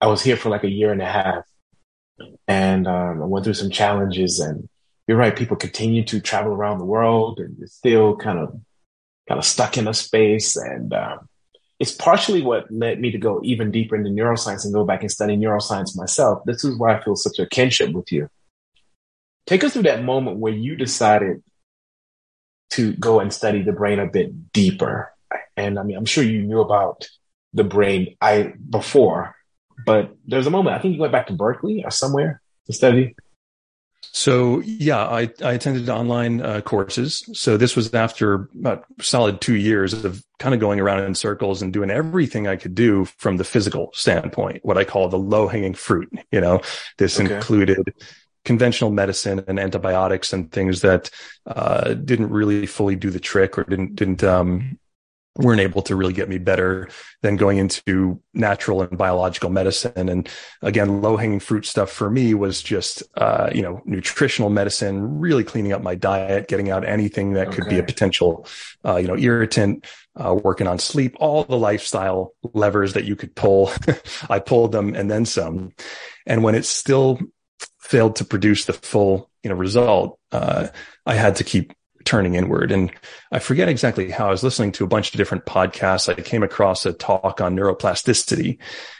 I 0.00 0.06
was 0.06 0.22
here 0.22 0.36
for 0.36 0.50
like 0.50 0.64
a 0.64 0.70
year 0.70 0.92
and 0.92 1.00
a 1.00 1.06
half 1.06 1.44
and 2.46 2.86
um, 2.86 3.22
I 3.22 3.26
went 3.26 3.44
through 3.44 3.54
some 3.54 3.70
challenges 3.70 4.38
and 4.40 4.68
you're 5.06 5.16
right. 5.16 5.34
People 5.34 5.56
continue 5.56 6.04
to 6.04 6.20
travel 6.20 6.52
around 6.52 6.78
the 6.78 6.84
world 6.84 7.40
and 7.40 7.68
still 7.68 8.16
kind 8.16 8.38
of 8.38 8.60
kind 9.28 9.38
of 9.38 9.44
stuck 9.44 9.78
in 9.78 9.88
a 9.88 9.94
space. 9.94 10.56
And 10.56 10.92
um, 10.92 11.28
it's 11.78 11.92
partially 11.92 12.42
what 12.42 12.70
led 12.70 13.00
me 13.00 13.10
to 13.10 13.18
go 13.18 13.40
even 13.42 13.70
deeper 13.70 13.96
into 13.96 14.10
neuroscience 14.10 14.64
and 14.64 14.74
go 14.74 14.84
back 14.84 15.02
and 15.02 15.10
study 15.10 15.36
neuroscience 15.36 15.96
myself. 15.96 16.42
This 16.44 16.64
is 16.64 16.76
why 16.76 16.96
I 16.96 17.02
feel 17.02 17.16
such 17.16 17.38
a 17.38 17.46
kinship 17.46 17.92
with 17.92 18.12
you. 18.12 18.28
Take 19.46 19.64
us 19.64 19.72
through 19.72 19.82
that 19.82 20.04
moment 20.04 20.38
where 20.38 20.52
you 20.52 20.76
decided 20.76 21.42
to 22.70 22.92
go 22.94 23.20
and 23.20 23.32
study 23.32 23.62
the 23.62 23.72
brain 23.72 23.98
a 23.98 24.06
bit 24.06 24.52
deeper. 24.52 25.12
And 25.56 25.78
I 25.78 25.82
mean, 25.82 25.96
I'm 25.96 26.04
sure 26.04 26.24
you 26.24 26.42
knew 26.42 26.60
about 26.60 27.06
the 27.52 27.64
brain 27.64 28.16
I 28.20 28.54
before, 28.70 29.34
but 29.84 30.14
there's 30.26 30.46
a 30.46 30.50
moment. 30.50 30.76
I 30.76 30.78
think 30.78 30.94
you 30.94 31.00
went 31.00 31.12
back 31.12 31.26
to 31.26 31.34
Berkeley 31.34 31.84
or 31.84 31.90
somewhere 31.90 32.40
to 32.66 32.72
study. 32.72 33.14
So 34.10 34.60
yeah, 34.60 35.04
I, 35.04 35.30
I 35.42 35.52
attended 35.52 35.88
online 35.88 36.42
uh, 36.42 36.60
courses. 36.60 37.22
So 37.32 37.56
this 37.56 37.76
was 37.76 37.94
after 37.94 38.48
about 38.58 38.84
solid 39.00 39.40
two 39.40 39.54
years 39.54 39.92
of 40.04 40.24
kind 40.38 40.54
of 40.54 40.60
going 40.60 40.80
around 40.80 41.04
in 41.04 41.14
circles 41.14 41.62
and 41.62 41.72
doing 41.72 41.90
everything 41.90 42.48
I 42.48 42.56
could 42.56 42.74
do 42.74 43.04
from 43.04 43.36
the 43.36 43.44
physical 43.44 43.90
standpoint, 43.94 44.64
what 44.64 44.76
I 44.76 44.84
call 44.84 45.08
the 45.08 45.18
low 45.18 45.48
hanging 45.48 45.74
fruit. 45.74 46.12
You 46.30 46.40
know, 46.40 46.62
this 46.98 47.20
okay. 47.20 47.34
included 47.34 47.94
conventional 48.44 48.90
medicine 48.90 49.44
and 49.46 49.60
antibiotics 49.60 50.32
and 50.32 50.50
things 50.50 50.80
that 50.80 51.10
uh, 51.46 51.94
didn't 51.94 52.30
really 52.30 52.66
fully 52.66 52.96
do 52.96 53.10
the 53.10 53.20
trick 53.20 53.56
or 53.56 53.64
didn't 53.64 53.94
didn't 53.94 54.24
um, 54.24 54.78
weren't 55.36 55.60
able 55.60 55.80
to 55.82 55.96
really 55.96 56.12
get 56.12 56.28
me 56.28 56.36
better 56.36 56.88
than 57.22 57.36
going 57.36 57.56
into 57.56 58.20
natural 58.34 58.82
and 58.82 58.98
biological 58.98 59.48
medicine. 59.48 60.08
And 60.08 60.28
again, 60.60 61.00
low 61.00 61.16
hanging 61.16 61.40
fruit 61.40 61.64
stuff 61.64 61.90
for 61.90 62.10
me 62.10 62.34
was 62.34 62.62
just, 62.62 63.02
uh, 63.16 63.48
you 63.54 63.62
know, 63.62 63.80
nutritional 63.86 64.50
medicine, 64.50 65.20
really 65.20 65.42
cleaning 65.42 65.72
up 65.72 65.82
my 65.82 65.94
diet, 65.94 66.48
getting 66.48 66.70
out 66.70 66.84
anything 66.84 67.32
that 67.32 67.48
okay. 67.48 67.56
could 67.56 67.68
be 67.68 67.78
a 67.78 67.82
potential, 67.82 68.46
uh, 68.84 68.96
you 68.96 69.08
know, 69.08 69.16
irritant, 69.16 69.86
uh, 70.16 70.34
working 70.34 70.66
on 70.66 70.78
sleep, 70.78 71.16
all 71.18 71.44
the 71.44 71.56
lifestyle 71.56 72.34
levers 72.52 72.92
that 72.92 73.04
you 73.04 73.16
could 73.16 73.34
pull. 73.34 73.72
I 74.28 74.38
pulled 74.38 74.72
them 74.72 74.94
and 74.94 75.10
then 75.10 75.24
some. 75.24 75.72
And 76.26 76.42
when 76.42 76.54
it 76.54 76.66
still 76.66 77.18
failed 77.80 78.16
to 78.16 78.24
produce 78.26 78.66
the 78.66 78.74
full, 78.74 79.30
you 79.42 79.48
know, 79.48 79.56
result, 79.56 80.18
uh, 80.30 80.68
I 81.06 81.14
had 81.14 81.36
to 81.36 81.44
keep 81.44 81.72
turning 82.04 82.34
inward. 82.34 82.72
And 82.72 82.92
I 83.30 83.38
forget 83.38 83.68
exactly 83.68 84.10
how 84.10 84.28
I 84.28 84.30
was 84.30 84.42
listening 84.42 84.72
to 84.72 84.84
a 84.84 84.88
bunch 84.88 85.10
of 85.10 85.16
different 85.16 85.46
podcasts. 85.46 86.08
I 86.08 86.20
came 86.20 86.42
across 86.42 86.86
a 86.86 86.92
talk 86.92 87.40
on 87.40 87.56
neuroplasticity. 87.56 88.58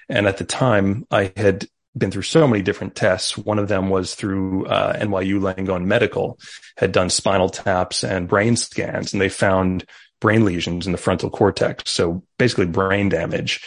And 0.09 0.26
at 0.26 0.38
the 0.38 0.44
time 0.44 1.06
I 1.11 1.32
had 1.37 1.66
been 1.97 2.11
through 2.11 2.23
so 2.23 2.49
many 2.49 2.62
different 2.62 2.94
tests. 2.94 3.37
One 3.37 3.59
of 3.59 3.68
them 3.68 3.90
was 3.90 4.14
through 4.14 4.66
uh, 4.66 4.97
NYU 4.97 5.40
Langone 5.40 5.85
Medical, 5.85 6.38
had 6.76 6.92
done 6.92 7.11
spinal 7.11 7.50
taps 7.50 8.02
and 8.02 8.28
brain 8.28 8.56
scans, 8.56 9.12
and 9.12 9.21
they 9.21 9.28
found 9.28 9.85
brain 10.21 10.44
lesions 10.44 10.87
in 10.87 10.92
the 10.92 10.99
frontal 10.99 11.28
cortex. 11.28 11.90
So 11.90 12.23
basically 12.38 12.66
brain 12.66 13.09
damage. 13.09 13.61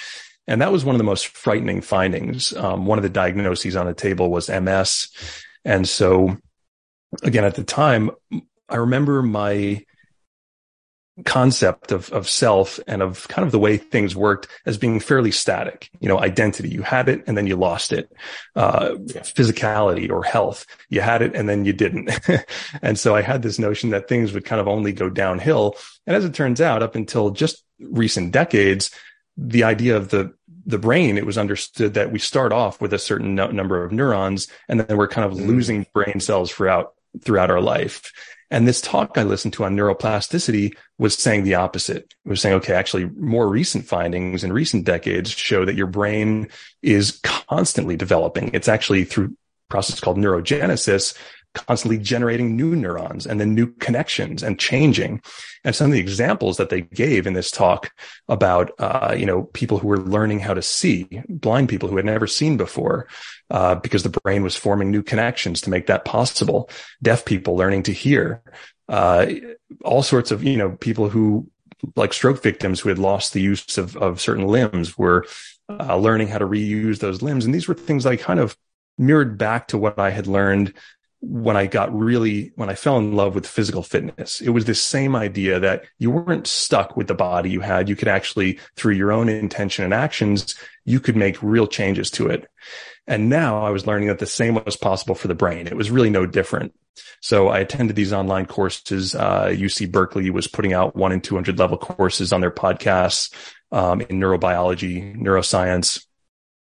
And 0.47 0.61
that 0.61 0.71
was 0.71 0.85
one 0.85 0.95
of 0.95 0.99
the 0.99 1.03
most 1.03 1.27
frightening 1.27 1.81
findings. 1.81 2.55
Um, 2.55 2.85
one 2.85 2.97
of 2.97 3.03
the 3.03 3.09
diagnoses 3.09 3.75
on 3.75 3.87
the 3.87 3.93
table 3.93 4.29
was 4.29 4.49
MS. 4.49 5.09
And 5.63 5.87
so 5.87 6.37
again, 7.23 7.43
at 7.43 7.55
the 7.55 7.63
time, 7.63 8.11
I 8.69 8.77
remember 8.77 9.22
my 9.22 9.84
concept 11.24 11.93
of, 11.93 12.12
of 12.12 12.27
self 12.27 12.79
and 12.88 13.01
of 13.01 13.27
kind 13.29 13.45
of 13.45 13.51
the 13.53 13.60
way 13.60 13.77
things 13.77 14.15
worked 14.15 14.48
as 14.65 14.77
being 14.77 15.00
fairly 15.00 15.31
static. 15.31 15.89
You 16.01 16.10
know, 16.10 16.19
identity, 16.19 16.69
you 16.69 16.81
had 16.81 17.07
it 17.07 17.24
and 17.25 17.38
then 17.38 17.48
you 17.48 17.55
lost 17.55 17.93
it. 17.93 18.12
Uh, 18.55 18.95
physicality 18.95 20.10
or 20.10 20.24
health, 20.24 20.65
you 20.89 21.00
had 21.00 21.22
it 21.22 21.34
and 21.34 21.48
then 21.48 21.63
you 21.63 21.72
didn't. 21.72 22.12
and 22.81 23.00
so 23.00 23.15
I 23.15 23.22
had 23.22 23.43
this 23.43 23.60
notion 23.60 23.91
that 23.91 24.10
things 24.10 24.34
would 24.34 24.43
kind 24.43 24.60
of 24.60 24.67
only 24.67 24.91
go 24.91 25.10
downhill. 25.10 25.75
And 26.05 26.17
as 26.17 26.25
it 26.25 26.34
turns 26.34 26.60
out, 26.60 26.84
up 26.84 26.95
until 26.95 27.29
just 27.29 27.63
recent 27.79 28.31
decades, 28.31 28.91
the 29.38 29.63
idea 29.63 29.95
of 29.95 30.10
the 30.10 30.34
the 30.67 30.79
brain, 30.79 31.15
it 31.15 31.27
was 31.27 31.38
understood 31.38 31.93
that 31.93 32.12
we 32.12 32.17
start 32.17 32.51
off 32.51 32.81
with 32.81 32.91
a 32.91 32.98
certain 32.98 33.36
no- 33.36 33.51
number 33.51 33.84
of 33.84 33.91
neurons 33.91 34.48
and 34.67 34.79
then 34.79 34.98
we're 34.98 35.07
kind 35.07 35.31
of 35.31 35.38
mm. 35.38 35.45
losing 35.45 35.86
brain 35.93 36.19
cells 36.19 36.51
throughout 36.51 36.93
throughout 37.24 37.51
our 37.51 37.62
life. 37.62 38.12
And 38.51 38.67
this 38.67 38.81
talk 38.81 39.17
I 39.17 39.23
listened 39.23 39.53
to 39.53 39.63
on 39.63 39.75
neuroplasticity 39.75 40.75
was 40.97 41.15
saying 41.15 41.43
the 41.43 41.55
opposite. 41.55 42.13
It 42.25 42.29
was 42.29 42.41
saying, 42.41 42.55
okay, 42.55 42.73
actually 42.73 43.05
more 43.17 43.47
recent 43.47 43.85
findings 43.85 44.43
in 44.43 44.53
recent 44.53 44.85
decades 44.85 45.31
show 45.31 45.65
that 45.65 45.75
your 45.75 45.87
brain 45.87 46.49
is 46.81 47.19
constantly 47.23 47.97
developing. 47.97 48.51
It's 48.53 48.67
actually 48.67 49.05
through 49.05 49.35
process 49.69 49.99
called 49.99 50.17
neurogenesis 50.17 51.17
constantly 51.55 51.97
generating 51.97 52.55
new 52.55 52.75
neurons 52.75 53.25
and 53.25 53.39
then 53.39 53.55
new 53.55 53.67
connections 53.74 54.43
and 54.43 54.59
changing. 54.59 55.21
And 55.63 55.75
some 55.75 55.88
of 55.88 55.93
the 55.93 56.00
examples 56.00 56.57
that 56.57 56.69
they 56.69 56.81
gave 56.81 57.25
in 57.25 57.33
this 57.33 57.50
talk 57.50 57.91
about, 58.27 58.71
uh, 58.79 59.15
you 59.17 59.25
know, 59.25 59.43
people 59.43 59.79
who 59.79 59.88
were 59.88 59.97
learning 59.97 60.39
how 60.39 60.53
to 60.53 60.62
see, 60.62 61.07
blind 61.27 61.69
people 61.69 61.89
who 61.89 61.97
had 61.97 62.05
never 62.05 62.27
seen 62.27 62.57
before, 62.57 63.07
uh, 63.50 63.75
because 63.75 64.03
the 64.03 64.19
brain 64.24 64.43
was 64.43 64.55
forming 64.55 64.91
new 64.91 65.01
connections 65.01 65.62
to 65.62 65.69
make 65.69 65.88
that 65.88 66.05
possible. 66.05 66.69
Deaf 67.01 67.25
people 67.25 67.55
learning 67.55 67.83
to 67.83 67.93
hear, 67.93 68.43
uh, 68.89 69.25
all 69.83 70.03
sorts 70.03 70.31
of, 70.31 70.43
you 70.43 70.57
know, 70.57 70.71
people 70.71 71.09
who 71.09 71.50
like 71.95 72.13
stroke 72.13 72.41
victims 72.41 72.79
who 72.79 72.89
had 72.89 73.00
lost 73.00 73.33
the 73.33 73.41
use 73.41 73.77
of, 73.77 73.95
of 73.97 74.21
certain 74.21 74.47
limbs 74.47 74.97
were 74.97 75.25
uh, 75.69 75.97
learning 75.97 76.27
how 76.27 76.38
to 76.38 76.47
reuse 76.47 77.00
those 77.00 77.21
limbs. 77.21 77.45
And 77.45 77.53
these 77.53 77.67
were 77.67 77.74
things 77.74 78.05
I 78.05 78.15
kind 78.15 78.39
of 78.39 78.57
mirrored 78.97 79.38
back 79.38 79.67
to 79.69 79.77
what 79.77 80.00
I 80.00 80.09
had 80.09 80.27
learned 80.27 80.74
when 81.27 81.58
I 81.58 81.65
got 81.65 81.96
really, 81.98 82.51
when 82.55 82.70
I 82.70 82.75
fell 82.75 82.98
in 82.98 83.13
love 83.13 83.34
with 83.34 83.48
physical 83.48 83.82
fitness, 83.82 84.41
it 84.41 84.50
was 84.50 84.65
this 84.65 84.82
same 84.82 85.15
idea 85.15 85.60
that 85.60 85.86
you 85.98 86.12
weren't 86.12 86.46
stuck 86.46 86.96
with 86.96 87.08
the 87.08 87.15
body 87.15 87.50
you 87.50 87.62
had. 87.62 87.89
You 87.89 87.96
could 87.96 88.08
actually, 88.08 88.60
through 88.75 88.94
your 88.94 89.12
own 89.12 89.27
intention 89.27 89.84
and 89.84 89.94
actions, 89.94 90.55
you 90.84 91.00
could 91.00 91.15
make 91.15 91.41
real 91.41 91.67
changes 91.67 92.12
to 92.12 92.27
it. 92.27 92.48
And 93.08 93.29
now 93.29 93.63
I 93.63 93.72
was 93.72 93.88
learning 93.88 94.08
that 94.10 94.20
the 94.20 94.25
same 94.25 94.55
was 94.65 94.75
possible 94.75 95.15
for 95.15 95.27
the 95.27 95.36
brain. 95.36 95.67
It 95.67 95.77
was 95.77 95.91
really 95.91 96.10
no 96.10 96.25
different. 96.25 96.74
So 97.22 97.50
I 97.50 97.60
attended 97.60 97.96
these 97.96 98.13
online 98.13 98.46
courses. 98.46 99.15
Uh, 99.15 99.48
UC 99.48 99.91
Berkeley 99.91 100.29
was 100.29 100.48
putting 100.48 100.74
out 100.74 100.96
one 100.96 101.12
in 101.12 101.22
200 101.22 101.58
level 101.58 101.77
courses 101.77 102.32
on 102.32 102.41
their 102.41 102.51
podcasts, 102.51 103.34
um, 103.72 104.01
in 104.01 104.20
neurobiology, 104.20 105.15
neuroscience, 105.17 106.04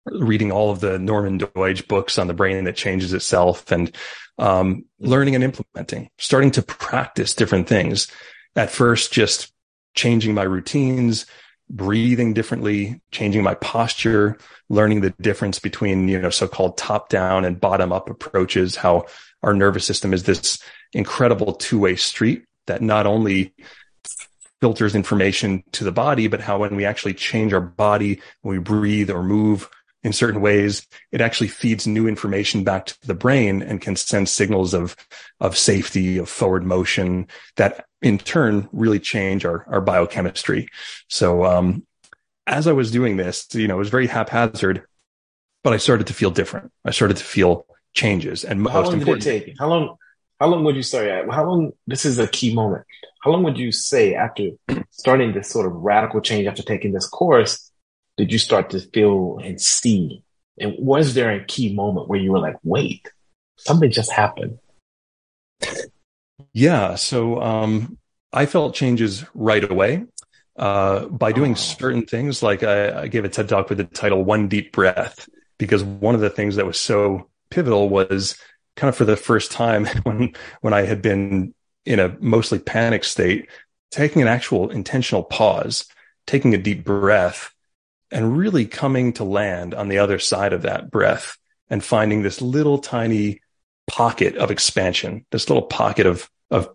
reading 0.06 0.52
all 0.52 0.72
of 0.72 0.80
the 0.80 0.98
Norman 0.98 1.40
Doidge 1.40 1.88
books 1.88 2.18
on 2.18 2.28
the 2.28 2.34
brain 2.34 2.64
that 2.64 2.76
changes 2.76 3.14
itself 3.14 3.72
and 3.72 3.96
um, 4.38 4.86
learning 5.00 5.36
and 5.36 5.44
implementing, 5.44 6.10
starting 6.18 6.52
to 6.52 6.62
practice 6.62 7.34
different 7.34 7.68
things. 7.68 8.08
At 8.56 8.72
first, 8.72 9.14
just 9.14 9.54
changing 9.94 10.34
my 10.34 10.44
routines, 10.44 11.26
breathing 11.70 12.34
differently, 12.34 13.02
changing 13.12 13.44
my 13.44 13.56
posture, 13.56 14.38
learning 14.70 15.02
the 15.02 15.14
difference 15.22 15.60
between, 15.60 16.08
you 16.08 16.20
know, 16.20 16.30
so-called 16.30 16.78
top 16.78 17.10
down 17.10 17.46
and 17.46 17.62
bottom 17.62 17.92
up 17.92 18.10
approaches, 18.10 18.76
how 18.76 19.06
our 19.44 19.54
nervous 19.54 19.86
system 19.86 20.14
is 20.14 20.24
this 20.24 20.62
incredible 20.94 21.54
two-way 21.54 21.96
street 21.96 22.44
that 22.68 22.82
not 22.82 23.06
only 23.06 23.54
filters 24.60 24.96
information 24.96 25.64
to 25.72 25.84
the 25.84 25.92
body, 25.92 26.28
but 26.28 26.42
how 26.42 26.60
when 26.60 26.76
we 26.76 26.86
actually 26.86 27.14
change 27.14 27.54
our 27.54 27.62
body, 27.62 28.22
when 28.42 28.58
we 28.58 28.62
breathe 28.62 29.10
or 29.10 29.24
move 29.24 29.70
in 30.04 30.14
certain 30.14 30.42
ways, 30.42 30.88
it 31.12 31.22
actually 31.22 31.48
feeds 31.48 31.86
new 31.86 32.08
information 32.08 32.64
back 32.64 32.88
to 32.88 33.08
the 33.08 33.14
brain 33.14 33.62
and 33.62 33.82
can 33.82 33.96
send 33.96 34.28
signals 34.28 34.74
of, 34.74 34.96
of 35.40 35.58
safety, 35.58 36.18
of 36.18 36.28
forward 36.28 36.64
motion 36.64 37.28
that 37.56 37.86
in 38.02 38.18
turn 38.18 38.68
really 38.72 39.00
change 39.00 39.46
our, 39.46 39.66
our 39.68 39.82
biochemistry. 39.82 40.68
So, 41.08 41.46
um, 41.46 41.86
as 42.48 42.68
I 42.68 42.72
was 42.72 42.92
doing 42.92 43.18
this, 43.18 43.48
you 43.54 43.68
know, 43.68 43.76
it 43.76 43.80
was 43.80 43.90
very 43.90 44.08
haphazard, 44.08 44.84
but 45.64 45.74
I 45.74 45.78
started 45.78 46.08
to 46.08 46.14
feel 46.14 46.32
different. 46.32 46.72
I 46.84 46.92
started 46.92 47.18
to 47.18 47.24
feel 47.24 47.68
changes 47.94 48.44
and 48.44 48.68
how 48.68 48.82
long 48.82 49.00
did 49.00 49.08
it 49.08 49.22
take? 49.22 49.54
How 49.60 49.68
long, 49.68 49.98
how 50.40 50.48
long 50.48 50.64
would 50.64 50.76
you 50.76 50.84
say, 50.84 51.24
how 51.30 51.46
long, 51.46 51.74
this 51.86 52.06
is 52.06 52.18
a 52.18 52.28
key 52.28 52.54
moment. 52.56 52.86
How 53.22 53.30
long 53.30 53.44
would 53.44 53.60
you 53.60 53.72
say 53.72 54.16
after 54.16 54.50
starting 54.90 55.34
this 55.34 55.50
sort 55.50 55.68
of 55.68 55.74
radical 55.74 56.22
change 56.22 56.48
after 56.48 56.64
taking 56.64 56.92
this 56.92 57.08
course 57.08 57.71
did 58.18 58.32
you 58.32 58.40
start 58.40 58.70
to 58.72 58.80
feel 58.80 59.40
and 59.44 59.60
see? 59.60 60.24
And 60.60 60.76
was 60.78 61.14
there 61.14 61.32
a 61.32 61.44
key 61.44 61.74
moment 61.74 62.08
where 62.08 62.20
you 62.20 62.32
were 62.32 62.40
like, 62.40 62.58
wait, 62.64 63.10
something 63.58 63.92
just 63.92 64.12
happened? 64.12 64.60
Yeah. 66.54 66.96
So, 66.96 67.42
um, 67.42 67.98
I 68.34 68.46
felt 68.46 68.76
changes 68.76 69.26
right 69.34 69.70
away. 69.70 70.06
Uh, 70.58 71.06
by 71.08 71.32
doing 71.32 71.54
oh. 71.54 71.56
certain 71.56 72.06
things, 72.06 72.44
like 72.44 72.62
I, 72.62 73.04
I 73.04 73.08
gave 73.08 73.26
a 73.26 73.30
TED 73.30 73.50
talk 73.50 73.70
with 73.70 73.78
the 73.78 73.86
title 73.86 74.24
One 74.24 74.48
Deep 74.48 74.74
Breath, 74.74 75.28
because 75.58 75.84
one 75.84 76.14
of 76.14 76.22
the 76.22 76.30
things 76.30 76.58
that 76.58 76.66
was 76.66 76.80
so 76.80 77.30
pivotal 77.50 77.90
was 77.90 78.38
kind 78.76 78.90
of 78.90 78.96
for 78.96 79.06
the 79.06 79.18
first 79.18 79.52
time 79.52 79.86
when, 80.04 80.34
when 80.62 80.74
I 80.74 80.82
had 80.84 81.02
been 81.02 81.54
in 81.86 82.00
a 82.00 82.16
mostly 82.20 82.60
panic 82.60 83.04
state, 83.04 83.50
taking 83.92 84.22
an 84.22 84.28
actual 84.28 84.70
intentional 84.70 85.24
pause, 85.24 85.86
taking 86.28 86.54
a 86.54 86.58
deep 86.58 86.84
breath 86.84 87.51
and 88.12 88.38
really 88.38 88.66
coming 88.66 89.14
to 89.14 89.24
land 89.24 89.74
on 89.74 89.88
the 89.88 90.00
other 90.00 90.20
side 90.20 90.54
of 90.54 90.64
that 90.64 90.92
breath 90.92 91.38
and 91.70 91.84
finding 91.84 92.22
this 92.22 92.42
little 92.42 92.80
tiny 92.80 93.42
pocket 93.88 94.36
of 94.38 94.52
expansion, 94.52 95.26
this 95.32 95.50
little 95.50 95.64
pocket 95.64 96.06
of, 96.06 96.30
of 96.50 96.70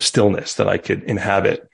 stillness 0.00 0.54
that 0.54 0.68
I 0.68 0.78
could 0.78 1.02
inhabit. 1.04 1.68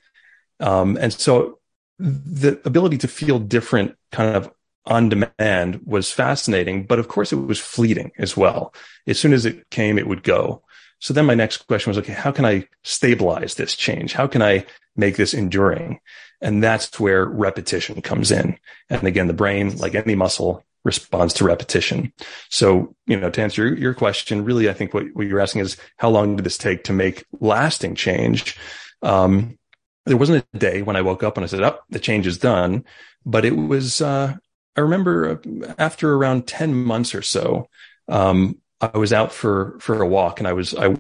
Um, 0.60 0.96
and 0.96 1.12
so 1.12 1.58
the 1.98 2.60
ability 2.64 2.98
to 2.98 3.08
feel 3.08 3.38
different 3.38 3.96
kind 4.12 4.36
of 4.36 4.52
on 4.86 5.08
demand 5.08 5.80
was 5.84 6.10
fascinating, 6.10 6.86
but 6.86 6.98
of 6.98 7.08
course 7.08 7.32
it 7.32 7.36
was 7.36 7.60
fleeting 7.60 8.12
as 8.18 8.36
well. 8.36 8.72
As 9.06 9.18
soon 9.18 9.32
as 9.32 9.44
it 9.44 9.68
came, 9.70 9.98
it 9.98 10.06
would 10.06 10.22
go. 10.22 10.62
So 11.00 11.12
then 11.14 11.26
my 11.26 11.34
next 11.34 11.58
question 11.66 11.90
was, 11.90 11.98
okay, 11.98 12.12
how 12.12 12.32
can 12.32 12.44
I 12.44 12.66
stabilize 12.82 13.54
this 13.54 13.76
change? 13.76 14.12
How 14.14 14.26
can 14.26 14.42
I 14.42 14.64
make 14.96 15.16
this 15.16 15.34
enduring? 15.34 16.00
And 16.40 16.62
that's 16.62 17.00
where 17.00 17.24
repetition 17.24 18.00
comes 18.02 18.30
in. 18.30 18.58
And 18.90 19.04
again, 19.04 19.26
the 19.26 19.32
brain, 19.32 19.76
like 19.78 19.94
any 19.94 20.14
muscle, 20.14 20.64
responds 20.84 21.34
to 21.34 21.44
repetition. 21.44 22.12
So, 22.50 22.94
you 23.06 23.18
know, 23.18 23.30
to 23.30 23.42
answer 23.42 23.74
your, 23.74 23.94
question, 23.94 24.44
really, 24.44 24.70
I 24.70 24.72
think 24.72 24.94
what, 24.94 25.04
what, 25.14 25.26
you're 25.26 25.40
asking 25.40 25.62
is 25.62 25.76
how 25.96 26.08
long 26.08 26.36
did 26.36 26.44
this 26.44 26.56
take 26.56 26.84
to 26.84 26.92
make 26.92 27.24
lasting 27.40 27.94
change? 27.94 28.56
Um, 29.02 29.58
there 30.06 30.16
wasn't 30.16 30.46
a 30.54 30.58
day 30.58 30.82
when 30.82 30.96
I 30.96 31.02
woke 31.02 31.22
up 31.22 31.36
and 31.36 31.44
I 31.44 31.48
said, 31.48 31.62
oh, 31.62 31.78
the 31.90 31.98
change 31.98 32.26
is 32.26 32.38
done. 32.38 32.84
But 33.26 33.44
it 33.44 33.56
was, 33.56 34.00
uh, 34.00 34.34
I 34.76 34.80
remember 34.80 35.42
after 35.78 36.14
around 36.14 36.46
10 36.46 36.74
months 36.74 37.14
or 37.14 37.22
so, 37.22 37.68
um, 38.06 38.58
I 38.80 38.96
was 38.96 39.12
out 39.12 39.32
for, 39.32 39.76
for 39.80 40.00
a 40.00 40.06
walk 40.06 40.38
and 40.38 40.46
I 40.46 40.52
was, 40.52 40.74
I 40.74 40.96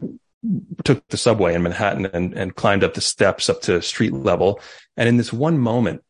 took 0.84 1.06
the 1.08 1.16
subway 1.16 1.54
in 1.54 1.62
Manhattan 1.62 2.06
and, 2.06 2.34
and 2.34 2.54
climbed 2.54 2.84
up 2.84 2.94
the 2.94 3.00
steps 3.00 3.48
up 3.48 3.62
to 3.62 3.82
street 3.82 4.12
level. 4.12 4.60
And 4.96 5.08
in 5.08 5.16
this 5.16 5.32
one 5.32 5.58
moment, 5.58 6.02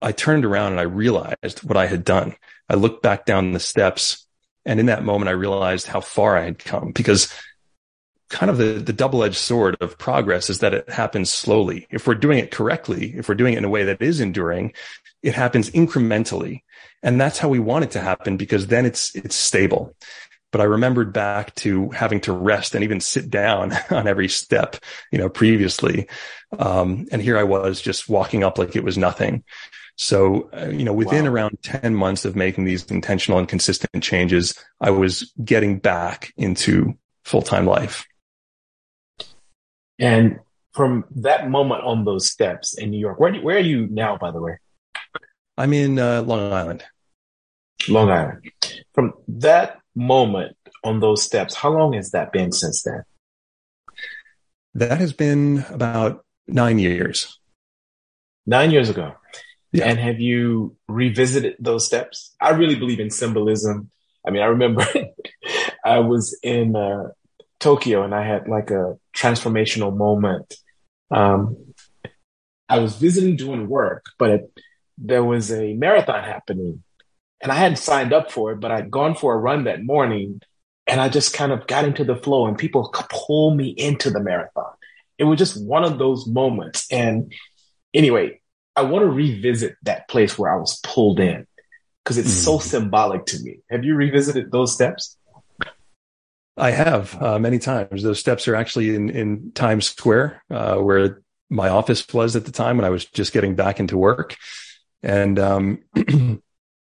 I 0.00 0.12
turned 0.12 0.44
around 0.44 0.72
and 0.72 0.80
I 0.80 0.84
realized 0.84 1.62
what 1.62 1.76
I 1.76 1.86
had 1.86 2.04
done. 2.04 2.34
I 2.68 2.74
looked 2.74 3.02
back 3.02 3.26
down 3.26 3.52
the 3.52 3.60
steps 3.60 4.28
and 4.68 4.78
in 4.78 4.86
that 4.86 5.02
moment, 5.02 5.30
I 5.30 5.32
realized 5.32 5.86
how 5.86 6.02
far 6.02 6.36
I 6.36 6.44
had 6.44 6.58
come 6.58 6.92
because 6.92 7.32
kind 8.28 8.50
of 8.50 8.58
the, 8.58 8.74
the 8.74 8.92
double 8.92 9.24
edged 9.24 9.36
sword 9.36 9.78
of 9.80 9.96
progress 9.96 10.50
is 10.50 10.58
that 10.58 10.74
it 10.74 10.90
happens 10.90 11.32
slowly. 11.32 11.86
If 11.90 12.06
we're 12.06 12.14
doing 12.14 12.38
it 12.38 12.50
correctly, 12.50 13.14
if 13.16 13.30
we're 13.30 13.34
doing 13.34 13.54
it 13.54 13.58
in 13.58 13.64
a 13.64 13.70
way 13.70 13.84
that 13.84 14.02
is 14.02 14.20
enduring, 14.20 14.74
it 15.22 15.32
happens 15.32 15.70
incrementally. 15.70 16.60
And 17.02 17.18
that's 17.18 17.38
how 17.38 17.48
we 17.48 17.58
want 17.58 17.84
it 17.84 17.92
to 17.92 18.00
happen 18.00 18.36
because 18.36 18.66
then 18.66 18.84
it's, 18.84 19.14
it's 19.16 19.34
stable. 19.34 19.96
But 20.50 20.60
I 20.60 20.64
remembered 20.64 21.12
back 21.12 21.54
to 21.56 21.90
having 21.90 22.20
to 22.22 22.32
rest 22.32 22.74
and 22.74 22.82
even 22.82 23.00
sit 23.00 23.30
down 23.30 23.72
on 23.90 24.08
every 24.08 24.28
step, 24.28 24.76
you 25.12 25.18
know, 25.18 25.28
previously. 25.28 26.08
Um, 26.58 27.06
and 27.12 27.20
here 27.20 27.36
I 27.38 27.42
was 27.42 27.80
just 27.80 28.08
walking 28.08 28.44
up 28.44 28.58
like 28.58 28.74
it 28.74 28.84
was 28.84 28.96
nothing. 28.96 29.44
So, 29.96 30.48
uh, 30.56 30.68
you 30.68 30.84
know, 30.84 30.92
within 30.92 31.24
wow. 31.24 31.32
around 31.32 31.58
10 31.62 31.94
months 31.94 32.24
of 32.24 32.36
making 32.36 32.64
these 32.64 32.84
intentional 32.86 33.38
and 33.38 33.48
consistent 33.48 34.02
changes, 34.02 34.54
I 34.80 34.90
was 34.90 35.32
getting 35.44 35.80
back 35.80 36.32
into 36.36 36.96
full 37.24 37.42
time 37.42 37.66
life. 37.66 38.06
And 39.98 40.38
from 40.72 41.04
that 41.16 41.50
moment 41.50 41.82
on 41.82 42.04
those 42.04 42.30
steps 42.30 42.78
in 42.78 42.90
New 42.90 43.00
York, 43.00 43.18
where, 43.18 43.34
where 43.34 43.56
are 43.56 43.60
you 43.60 43.88
now, 43.88 44.16
by 44.16 44.30
the 44.30 44.40
way? 44.40 44.58
I'm 45.56 45.72
in 45.72 45.98
uh, 45.98 46.22
Long 46.22 46.52
Island. 46.52 46.84
Long 47.88 48.10
Island. 48.10 48.50
From 48.94 49.14
that 49.26 49.80
moment 49.98 50.56
on 50.84 51.00
those 51.00 51.22
steps, 51.22 51.54
how 51.54 51.70
long 51.70 51.92
has 51.94 52.12
that 52.12 52.32
been 52.32 52.52
since 52.52 52.82
then? 52.82 53.02
That 54.74 54.98
has 54.98 55.12
been 55.12 55.64
about 55.70 56.24
nine 56.46 56.78
years. 56.78 57.38
Nine 58.46 58.70
years 58.70 58.88
ago. 58.88 59.14
Yeah. 59.72 59.86
And 59.86 59.98
have 59.98 60.20
you 60.20 60.76
revisited 60.88 61.56
those 61.58 61.84
steps? 61.84 62.34
I 62.40 62.50
really 62.50 62.76
believe 62.76 63.00
in 63.00 63.10
symbolism. 63.10 63.90
I 64.26 64.30
mean, 64.30 64.42
I 64.42 64.46
remember 64.46 64.86
I 65.84 65.98
was 65.98 66.38
in 66.42 66.74
uh, 66.74 67.08
Tokyo 67.60 68.02
and 68.02 68.14
I 68.14 68.24
had 68.24 68.48
like 68.48 68.70
a 68.70 68.96
transformational 69.14 69.94
moment. 69.94 70.54
Um, 71.10 71.56
I 72.68 72.78
was 72.78 72.96
visiting 72.96 73.36
doing 73.36 73.68
work, 73.68 74.06
but 74.18 74.30
it, 74.30 74.60
there 74.96 75.24
was 75.24 75.50
a 75.50 75.74
marathon 75.74 76.22
happening 76.24 76.82
and 77.40 77.52
I 77.52 77.54
hadn't 77.54 77.76
signed 77.76 78.12
up 78.12 78.30
for 78.30 78.52
it, 78.52 78.60
but 78.60 78.70
I'd 78.70 78.90
gone 78.90 79.14
for 79.14 79.34
a 79.34 79.38
run 79.38 79.64
that 79.64 79.82
morning 79.82 80.40
and 80.86 81.00
I 81.00 81.08
just 81.08 81.34
kind 81.34 81.52
of 81.52 81.66
got 81.66 81.84
into 81.84 82.04
the 82.04 82.16
flow 82.16 82.46
and 82.46 82.56
people 82.56 82.92
pull 83.10 83.54
me 83.54 83.68
into 83.68 84.10
the 84.10 84.20
marathon. 84.20 84.72
It 85.18 85.24
was 85.24 85.38
just 85.38 85.62
one 85.62 85.84
of 85.84 85.98
those 85.98 86.26
moments. 86.26 86.86
And 86.90 87.32
anyway, 87.92 88.40
I 88.74 88.82
want 88.82 89.02
to 89.02 89.10
revisit 89.10 89.76
that 89.82 90.08
place 90.08 90.38
where 90.38 90.52
I 90.52 90.56
was 90.56 90.80
pulled 90.80 91.20
in 91.20 91.46
because 92.02 92.16
it's 92.18 92.30
mm. 92.30 92.44
so 92.44 92.58
symbolic 92.58 93.26
to 93.26 93.38
me. 93.40 93.60
Have 93.70 93.84
you 93.84 93.94
revisited 93.94 94.50
those 94.50 94.72
steps? 94.72 95.16
I 96.56 96.70
have 96.70 97.20
uh, 97.22 97.38
many 97.38 97.58
times. 97.58 98.02
Those 98.02 98.18
steps 98.18 98.48
are 98.48 98.56
actually 98.56 98.94
in, 98.94 99.10
in 99.10 99.52
Times 99.52 99.90
Square, 99.90 100.42
uh, 100.50 100.76
where 100.76 101.22
my 101.50 101.68
office 101.68 102.06
was 102.12 102.34
at 102.34 102.46
the 102.46 102.52
time 102.52 102.76
when 102.76 102.84
I 102.84 102.90
was 102.90 103.04
just 103.04 103.32
getting 103.32 103.54
back 103.54 103.78
into 103.78 103.96
work. 103.96 104.36
And 105.02 105.38
um, 105.38 105.84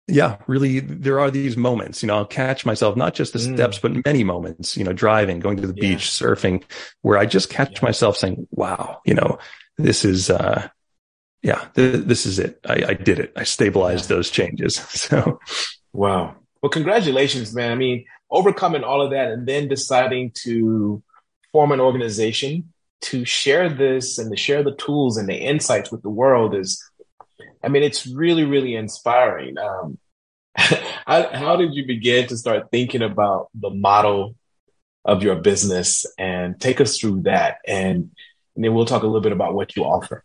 yeah, 0.07 0.37
really, 0.45 0.79
there 0.79 1.19
are 1.19 1.31
these 1.31 1.57
moments, 1.57 2.03
you 2.03 2.07
know, 2.07 2.17
I'll 2.17 2.25
catch 2.25 2.65
myself, 2.65 2.95
not 2.95 3.15
just 3.15 3.33
the 3.33 3.39
mm. 3.39 3.55
steps, 3.55 3.79
but 3.79 4.05
many 4.05 4.23
moments, 4.23 4.77
you 4.77 4.83
know, 4.83 4.93
driving, 4.93 5.39
going 5.39 5.57
to 5.57 5.67
the 5.67 5.73
yeah. 5.75 5.95
beach, 5.95 6.09
surfing, 6.09 6.63
where 7.01 7.17
I 7.17 7.25
just 7.25 7.49
catch 7.49 7.73
yeah. 7.73 7.85
myself 7.85 8.17
saying, 8.17 8.47
wow, 8.51 8.99
you 9.05 9.15
know, 9.15 9.39
this 9.77 10.05
is, 10.05 10.29
uh, 10.29 10.67
yeah, 11.41 11.65
th- 11.73 12.05
this 12.05 12.27
is 12.27 12.37
it. 12.37 12.59
I, 12.67 12.83
I, 12.89 12.93
did 12.93 13.17
it. 13.17 13.33
I 13.35 13.43
stabilized 13.43 14.07
those 14.07 14.29
changes. 14.29 14.77
So, 14.95 15.39
wow. 15.93 16.35
Well, 16.61 16.69
congratulations, 16.69 17.53
man. 17.53 17.71
I 17.71 17.75
mean, 17.75 18.05
overcoming 18.29 18.83
all 18.83 19.01
of 19.01 19.11
that 19.11 19.31
and 19.31 19.47
then 19.47 19.67
deciding 19.67 20.31
to 20.43 21.01
form 21.51 21.71
an 21.71 21.79
organization 21.79 22.73
to 23.01 23.25
share 23.25 23.69
this 23.69 24.17
and 24.17 24.31
to 24.31 24.37
share 24.37 24.63
the 24.63 24.75
tools 24.75 25.17
and 25.17 25.29
the 25.29 25.35
insights 25.35 25.91
with 25.91 26.01
the 26.01 26.09
world 26.09 26.55
is 26.55 26.83
I 27.65 27.69
mean, 27.69 27.81
it's 27.81 28.05
really, 28.05 28.45
really 28.45 28.75
inspiring. 28.75 29.57
Um, 29.57 29.97
how, 30.55 31.29
how 31.33 31.55
did 31.55 31.73
you 31.73 31.85
begin 31.85 32.27
to 32.27 32.37
start 32.37 32.69
thinking 32.69 33.01
about 33.01 33.49
the 33.55 33.71
model 33.71 34.35
of 35.03 35.23
your 35.23 35.35
business 35.35 36.05
and 36.19 36.59
take 36.61 36.79
us 36.79 36.99
through 36.99 37.23
that? 37.23 37.57
And, 37.67 38.11
and 38.55 38.63
then 38.63 38.73
we'll 38.73 38.85
talk 38.85 39.01
a 39.01 39.07
little 39.07 39.21
bit 39.21 39.31
about 39.31 39.55
what 39.55 39.75
you 39.75 39.83
offer. 39.83 40.23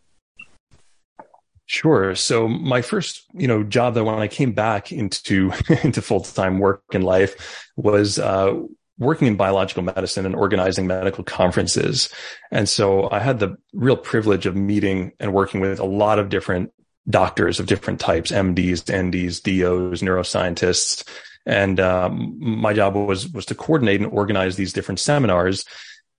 Sure. 1.64 2.14
So 2.14 2.46
my 2.46 2.82
first, 2.82 3.24
you 3.32 3.46
know, 3.46 3.62
job 3.62 3.94
that 3.94 4.04
when 4.04 4.16
I 4.16 4.28
came 4.28 4.52
back 4.52 4.92
into 4.92 5.52
into 5.84 6.02
full 6.02 6.20
time 6.20 6.58
work 6.58 6.82
in 6.92 7.02
life 7.02 7.70
was 7.76 8.18
uh, 8.18 8.60
working 8.98 9.28
in 9.28 9.36
biological 9.36 9.84
medicine 9.84 10.26
and 10.26 10.34
organizing 10.34 10.88
medical 10.88 11.22
conferences. 11.22 12.12
And 12.50 12.68
so 12.68 13.08
I 13.10 13.20
had 13.20 13.38
the 13.38 13.56
real 13.72 13.96
privilege 13.96 14.46
of 14.46 14.56
meeting 14.56 15.12
and 15.20 15.32
working 15.32 15.60
with 15.60 15.78
a 15.78 15.86
lot 15.86 16.18
of 16.18 16.28
different 16.28 16.72
doctors 17.08 17.58
of 17.60 17.66
different 17.66 18.00
types, 18.00 18.30
MDs, 18.30 18.84
NDs, 18.84 19.42
DOs, 19.42 20.02
neuroscientists. 20.02 21.08
And 21.46 21.80
um, 21.80 22.36
my 22.38 22.72
job 22.72 22.94
was 22.94 23.28
was 23.28 23.46
to 23.46 23.54
coordinate 23.54 24.00
and 24.00 24.12
organize 24.12 24.56
these 24.56 24.72
different 24.72 25.00
seminars. 25.00 25.64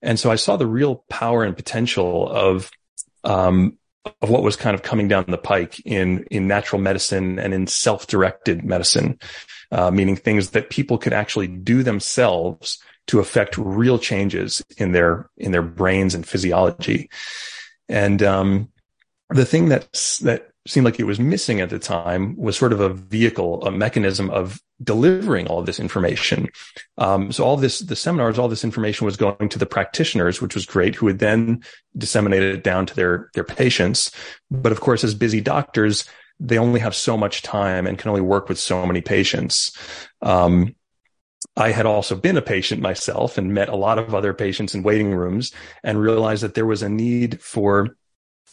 And 0.02 0.20
so 0.20 0.32
I 0.32 0.36
saw 0.36 0.58
the 0.58 0.68
real 0.68 1.06
power 1.10 1.44
and 1.44 1.56
potential 1.56 2.28
of 2.28 2.72
um, 3.24 3.78
of 4.22 4.30
what 4.30 4.44
was 4.44 4.56
kind 4.56 4.74
of 4.74 4.82
coming 4.82 5.08
down 5.08 5.26
the 5.28 5.38
pike 5.38 5.80
in 5.86 6.26
in 6.32 6.48
natural 6.48 6.82
medicine 6.82 7.38
and 7.38 7.54
in 7.54 7.68
self 7.68 8.08
directed 8.08 8.64
medicine, 8.64 9.20
uh, 9.72 9.92
meaning 9.92 10.16
things 10.16 10.52
that 10.52 10.70
people 10.70 10.98
could 10.98 11.14
actually 11.14 11.48
do 11.48 11.84
themselves 11.84 12.80
to 13.08 13.20
affect 13.20 13.58
real 13.58 14.00
changes 14.00 14.64
in 14.78 14.92
their 14.92 15.30
in 15.38 15.52
their 15.52 15.62
brains 15.62 16.16
and 16.16 16.28
physiology. 16.28 17.10
And 17.88 18.24
um, 18.24 18.70
the 19.30 19.46
thing 19.46 19.70
that's 19.70 20.18
that 20.20 20.51
seemed 20.68 20.86
like 20.86 21.00
it 21.00 21.06
was 21.06 21.20
missing 21.20 21.60
at 21.60 21.70
the 21.70 21.80
time 21.80 22.36
was 22.38 22.56
sort 22.56 22.74
of 22.74 22.80
a 22.80 22.94
vehicle, 22.94 23.64
a 23.66 23.72
mechanism 23.72 24.30
of 24.30 24.62
delivering 24.84 25.48
all 25.48 25.64
this 25.64 25.80
information. 25.80 26.50
Um, 26.98 27.32
so 27.32 27.44
all 27.44 27.58
this, 27.58 27.80
the 27.80 27.96
seminars, 27.96 28.38
all 28.38 28.48
this 28.48 28.64
information 28.64 29.06
was 29.06 29.18
going 29.18 29.50
to 29.50 29.60
the 29.60 29.66
practitioners, 29.66 30.40
which 30.40 30.54
was 30.54 30.66
great, 30.66 30.96
who 30.96 31.08
would 31.08 31.20
then 31.20 31.64
disseminate 31.98 32.44
it 32.44 32.64
down 32.64 32.86
to 32.86 32.96
their, 32.96 33.30
their 33.34 33.44
patients. 33.44 34.12
But 34.52 34.72
of 34.72 34.82
course, 34.82 35.04
as 35.04 35.16
busy 35.16 35.42
doctors, 35.42 36.08
they 36.40 36.58
only 36.58 36.80
have 36.80 36.96
so 36.96 37.18
much 37.18 37.42
time 37.42 37.88
and 37.88 37.98
can 37.98 38.10
only 38.10 38.22
work 38.22 38.48
with 38.48 38.60
so 38.60 38.86
many 38.86 39.02
patients. 39.02 39.76
Um, 40.22 40.76
I 41.58 41.72
had 41.72 41.86
also 41.86 42.16
been 42.16 42.38
a 42.38 42.42
patient 42.42 42.82
myself 42.82 43.38
and 43.38 43.54
met 43.54 43.70
a 43.70 43.76
lot 43.76 44.00
of 44.00 44.16
other 44.16 44.34
patients 44.34 44.74
in 44.74 44.84
waiting 44.84 45.14
rooms 45.14 45.52
and 45.84 46.00
realized 46.00 46.44
that 46.44 46.54
there 46.54 46.66
was 46.66 46.82
a 46.82 46.90
need 46.90 47.42
for 47.42 47.96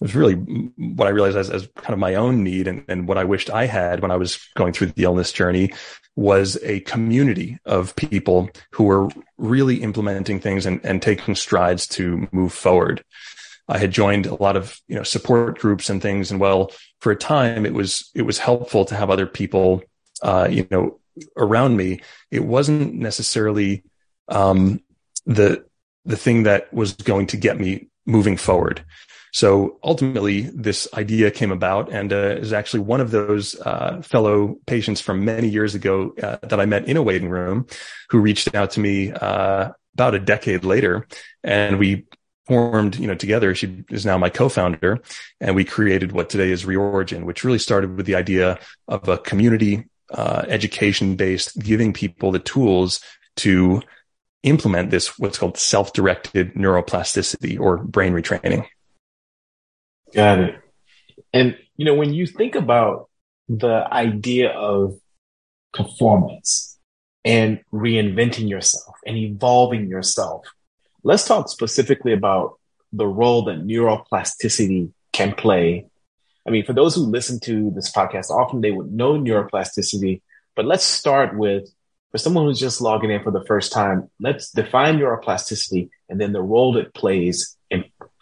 was 0.00 0.14
really 0.14 0.34
what 0.34 1.08
I 1.08 1.10
realized 1.10 1.36
as, 1.36 1.50
as 1.50 1.68
kind 1.76 1.92
of 1.92 1.98
my 1.98 2.14
own 2.14 2.44
need 2.44 2.68
and, 2.68 2.84
and 2.88 3.08
what 3.08 3.18
I 3.18 3.24
wished 3.24 3.50
I 3.50 3.66
had 3.66 4.00
when 4.00 4.10
I 4.10 4.16
was 4.16 4.38
going 4.56 4.72
through 4.72 4.88
the 4.88 5.04
illness 5.04 5.32
journey 5.32 5.72
was 6.16 6.58
a 6.62 6.80
community 6.80 7.58
of 7.64 7.94
people 7.96 8.50
who 8.72 8.84
were 8.84 9.08
really 9.36 9.82
implementing 9.82 10.40
things 10.40 10.66
and, 10.66 10.80
and 10.84 11.00
taking 11.00 11.34
strides 11.34 11.86
to 11.86 12.28
move 12.32 12.52
forward. 12.52 13.04
I 13.68 13.78
had 13.78 13.92
joined 13.92 14.26
a 14.26 14.34
lot 14.34 14.56
of, 14.56 14.80
you 14.88 14.96
know, 14.96 15.02
support 15.02 15.58
groups 15.58 15.90
and 15.90 16.00
things. 16.00 16.30
And 16.30 16.40
well, 16.40 16.72
for 17.00 17.12
a 17.12 17.16
time, 17.16 17.66
it 17.66 17.74
was, 17.74 18.10
it 18.14 18.22
was 18.22 18.38
helpful 18.38 18.84
to 18.86 18.96
have 18.96 19.10
other 19.10 19.26
people, 19.26 19.82
uh, 20.22 20.48
you 20.50 20.66
know, 20.70 20.98
around 21.36 21.76
me. 21.76 22.00
It 22.30 22.44
wasn't 22.44 22.94
necessarily, 22.94 23.84
um, 24.28 24.80
the, 25.26 25.64
the 26.04 26.16
thing 26.16 26.44
that 26.44 26.72
was 26.72 26.94
going 26.94 27.26
to 27.28 27.36
get 27.36 27.60
me 27.60 27.88
moving 28.06 28.36
forward. 28.36 28.84
So 29.32 29.78
ultimately, 29.82 30.42
this 30.42 30.88
idea 30.94 31.30
came 31.30 31.52
about 31.52 31.92
and 31.92 32.12
uh, 32.12 32.36
is 32.38 32.52
actually 32.52 32.80
one 32.80 33.00
of 33.00 33.10
those 33.10 33.58
uh, 33.60 34.00
fellow 34.02 34.56
patients 34.66 35.00
from 35.00 35.24
many 35.24 35.48
years 35.48 35.74
ago 35.74 36.14
uh, 36.22 36.36
that 36.42 36.60
I 36.60 36.66
met 36.66 36.86
in 36.86 36.96
a 36.96 37.02
waiting 37.02 37.28
room 37.28 37.66
who 38.10 38.18
reached 38.18 38.54
out 38.54 38.72
to 38.72 38.80
me 38.80 39.12
uh, 39.12 39.70
about 39.94 40.14
a 40.14 40.18
decade 40.18 40.64
later. 40.64 41.06
And 41.44 41.78
we 41.78 42.06
formed, 42.46 42.98
you 42.98 43.06
know, 43.06 43.14
together. 43.14 43.54
She 43.54 43.84
is 43.90 44.06
now 44.06 44.16
my 44.16 44.30
co-founder 44.30 45.02
and 45.40 45.54
we 45.54 45.64
created 45.64 46.12
what 46.12 46.30
today 46.30 46.50
is 46.50 46.64
Re-Origin, 46.64 47.26
which 47.26 47.44
really 47.44 47.58
started 47.58 47.96
with 47.96 48.06
the 48.06 48.14
idea 48.14 48.58
of 48.88 49.06
a 49.08 49.18
community 49.18 49.84
uh, 50.10 50.44
education 50.48 51.16
based, 51.16 51.58
giving 51.58 51.92
people 51.92 52.32
the 52.32 52.38
tools 52.38 53.00
to 53.36 53.82
implement 54.42 54.90
this, 54.90 55.18
what's 55.18 55.36
called 55.36 55.58
self-directed 55.58 56.54
neuroplasticity 56.54 57.60
or 57.60 57.78
brain 57.78 58.14
retraining. 58.14 58.66
Got 60.14 60.40
it. 60.40 60.54
And, 61.32 61.56
you 61.76 61.84
know, 61.84 61.94
when 61.94 62.14
you 62.14 62.26
think 62.26 62.54
about 62.54 63.08
the 63.48 63.86
idea 63.92 64.50
of 64.50 64.98
performance 65.72 66.78
and 67.24 67.60
reinventing 67.72 68.48
yourself 68.48 68.96
and 69.06 69.16
evolving 69.16 69.88
yourself, 69.88 70.46
let's 71.02 71.26
talk 71.26 71.48
specifically 71.48 72.12
about 72.12 72.58
the 72.92 73.06
role 73.06 73.44
that 73.44 73.66
neuroplasticity 73.66 74.90
can 75.12 75.32
play. 75.34 75.86
I 76.46 76.50
mean, 76.50 76.64
for 76.64 76.72
those 76.72 76.94
who 76.94 77.02
listen 77.02 77.38
to 77.40 77.70
this 77.74 77.92
podcast, 77.92 78.30
often 78.30 78.62
they 78.62 78.70
would 78.70 78.90
know 78.90 79.14
neuroplasticity, 79.14 80.22
but 80.56 80.64
let's 80.64 80.84
start 80.84 81.36
with 81.36 81.68
for 82.10 82.18
someone 82.18 82.46
who's 82.46 82.60
just 82.60 82.80
logging 82.80 83.10
in 83.10 83.22
for 83.22 83.30
the 83.30 83.44
first 83.44 83.70
time, 83.70 84.10
let's 84.18 84.50
define 84.50 84.98
neuroplasticity 84.98 85.90
and 86.08 86.18
then 86.18 86.32
the 86.32 86.40
role 86.40 86.78
it 86.78 86.94
plays 86.94 87.57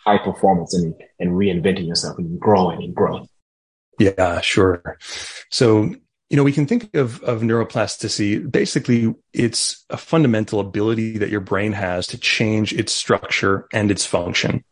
high 0.07 0.19
performance 0.19 0.73
and, 0.75 0.95
and 1.19 1.33
reinventing 1.33 1.87
yourself 1.87 2.17
and 2.19 2.39
growing 2.39 2.83
and 2.83 2.95
growth. 2.95 3.29
Yeah, 3.99 4.41
sure. 4.41 4.99
So, 5.51 5.95
you 6.31 6.37
know, 6.37 6.45
we 6.45 6.53
can 6.53 6.67
think 6.67 6.95
of, 6.95 7.23
of 7.23 7.41
neuroplasticity. 7.41 8.51
Basically, 8.51 9.15
it's 9.33 9.85
a 9.91 9.97
fundamental 9.97 10.61
ability 10.61 11.19
that 11.19 11.31
your 11.31 11.41
brain 11.41 11.73
has 11.73 12.07
to 12.09 12.19
change 12.19 12.73
its 12.73 12.93
structure 12.93 13.67
and 13.73 13.91
its 13.91 14.05
function. 14.05 14.65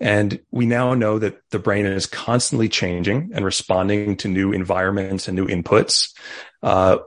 And 0.00 0.40
we 0.50 0.64
now 0.64 0.94
know 0.94 1.18
that 1.18 1.40
the 1.50 1.58
brain 1.58 1.84
is 1.84 2.06
constantly 2.06 2.68
changing 2.68 3.30
and 3.34 3.44
responding 3.44 4.16
to 4.18 4.28
new 4.28 4.52
environments 4.52 5.28
and 5.28 5.36
new 5.36 5.46
inputs. 5.46 6.12
Uh, 6.62 6.98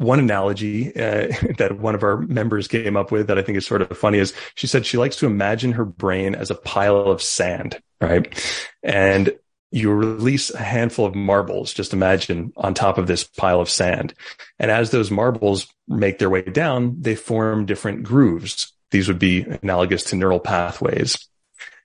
one 0.00 0.18
analogy 0.18 0.88
uh, 0.96 1.28
that 1.58 1.78
one 1.78 1.94
of 1.94 2.02
our 2.02 2.18
members 2.18 2.66
came 2.66 2.96
up 2.96 3.12
with 3.12 3.26
that 3.26 3.38
I 3.38 3.42
think 3.42 3.58
is 3.58 3.66
sort 3.66 3.82
of 3.82 3.96
funny 3.96 4.18
is 4.18 4.34
she 4.54 4.66
said 4.66 4.86
she 4.86 4.98
likes 4.98 5.16
to 5.16 5.26
imagine 5.26 5.72
her 5.72 5.84
brain 5.84 6.34
as 6.34 6.50
a 6.50 6.54
pile 6.54 6.96
of 6.96 7.22
sand, 7.22 7.80
right? 8.00 8.26
And 8.82 9.38
you 9.70 9.92
release 9.92 10.50
a 10.52 10.58
handful 10.58 11.06
of 11.06 11.14
marbles, 11.14 11.72
just 11.72 11.92
imagine 11.92 12.52
on 12.56 12.74
top 12.74 12.98
of 12.98 13.06
this 13.06 13.22
pile 13.24 13.60
of 13.60 13.70
sand. 13.70 14.14
And 14.58 14.70
as 14.70 14.90
those 14.90 15.10
marbles 15.10 15.68
make 15.86 16.18
their 16.18 16.30
way 16.30 16.42
down, 16.42 16.96
they 17.00 17.14
form 17.14 17.66
different 17.66 18.02
grooves. 18.02 18.72
These 18.90 19.06
would 19.06 19.20
be 19.20 19.42
analogous 19.42 20.02
to 20.04 20.16
neural 20.16 20.40
pathways. 20.40 21.28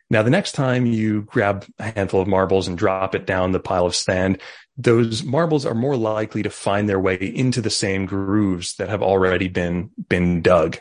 Now, 0.09 0.23
the 0.23 0.31
next 0.31 0.53
time 0.53 0.85
you 0.85 1.23
grab 1.23 1.65
a 1.79 1.91
handful 1.91 2.21
of 2.21 2.27
marbles 2.27 2.67
and 2.67 2.77
drop 2.77 3.13
it 3.13 3.25
down 3.25 3.51
the 3.51 3.59
pile 3.59 3.85
of 3.85 3.95
sand, 3.95 4.39
those 4.77 5.23
marbles 5.23 5.65
are 5.65 5.73
more 5.75 5.95
likely 5.95 6.43
to 6.43 6.49
find 6.49 6.89
their 6.89 6.99
way 6.99 7.15
into 7.15 7.61
the 7.61 7.69
same 7.69 8.05
grooves 8.05 8.75
that 8.75 8.89
have 8.89 9.01
already 9.01 9.47
been, 9.47 9.91
been 10.09 10.41
dug. 10.41 10.77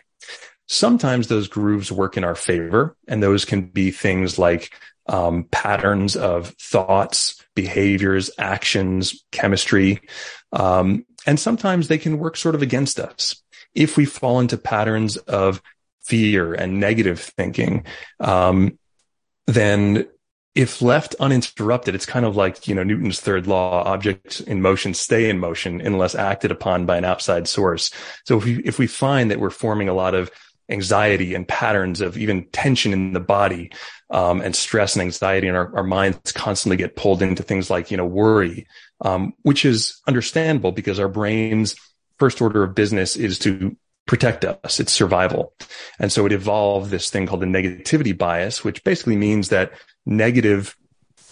Sometimes 0.67 1.29
those 1.29 1.49
grooves 1.49 1.93
work 1.93 2.17
in 2.17 2.25
our 2.25 2.35
favor, 2.35 2.97
and 3.07 3.23
those 3.23 3.45
can 3.45 3.67
be 3.67 3.91
things 3.91 4.39
like 4.39 4.75
um, 5.07 5.45
patterns 5.51 6.17
of 6.17 6.49
thoughts, 6.61 7.43
behaviors, 7.55 8.31
actions, 8.39 9.25
chemistry. 9.31 10.01
Um, 10.53 11.05
and 11.27 11.39
sometimes 11.39 11.89
they 11.89 11.99
can 11.99 12.19
work 12.19 12.37
sort 12.37 12.55
of 12.55 12.63
against 12.63 12.99
us. 12.99 13.43
If 13.75 13.97
we 13.97 14.07
fall 14.07 14.41
into 14.41 14.57
patterns 14.57 15.17
of 15.17 15.63
fear 16.03 16.55
and 16.55 16.81
negative 16.81 17.21
thinking, 17.21 17.85
um, 18.21 18.79
then 19.47 20.07
if 20.55 20.81
left 20.81 21.17
uninterrupted, 21.19 21.95
it's 21.95 22.07
kind 22.07 22.25
of 22.25 22.37
like, 22.37 22.69
you 22.69 22.75
know, 22.75 22.85
Newton's 22.85 23.21
third 23.21 23.47
law, 23.47 23.83
objects 23.85 24.41
in 24.41 24.63
motion 24.63 24.95
stay 24.95 25.29
in 25.29 25.39
motion 25.39 25.81
unless 25.81 26.15
acted 26.15 26.51
upon 26.51 26.87
by 26.87 26.97
an 26.97 27.05
outside 27.05 27.49
source. 27.49 27.91
So 28.25 28.39
if 28.39 28.45
we, 28.45 28.63
if 28.65 28.79
we 28.79 28.87
find 28.87 29.31
that 29.31 29.41
we're 29.41 29.51
forming 29.51 29.89
a 29.89 29.95
lot 29.95 30.15
of 30.15 30.31
anxiety 30.69 31.35
and 31.35 31.47
patterns 31.47 32.01
of 32.01 32.17
even 32.17 32.47
tension 32.53 32.93
in 32.93 33.13
the 33.13 33.21
body, 33.21 33.71
um, 34.11 34.41
and 34.43 34.55
stress 34.55 34.95
and 34.95 35.03
anxiety 35.03 35.49
and 35.49 35.57
our, 35.57 35.77
our 35.77 35.83
minds 35.83 36.31
constantly 36.33 36.77
get 36.77 36.95
pulled 36.95 37.21
into 37.21 37.43
things 37.43 37.69
like, 37.69 37.91
you 37.91 37.97
know, 37.97 38.07
worry, 38.07 38.67
um, 39.01 39.33
which 39.43 39.65
is 39.65 40.01
understandable 40.07 40.71
because 40.71 41.01
our 41.01 41.09
brain's 41.09 41.75
first 42.19 42.41
order 42.41 42.63
of 42.63 42.77
business 42.77 43.17
is 43.17 43.41
to 43.41 43.77
protect 44.07 44.45
us. 44.45 44.79
It's 44.79 44.93
survival. 44.93 45.55
And 45.99 46.13
so 46.13 46.27
it 46.27 46.33
evolved 46.33 46.91
this 46.91 47.11
thing 47.11 47.27
called 47.27 47.41
the 47.41 47.47
negativity 47.47 48.17
bias, 48.17 48.63
which 48.63 48.85
basically 48.85 49.17
means 49.17 49.49
that 49.49 49.73
negative 50.07 50.77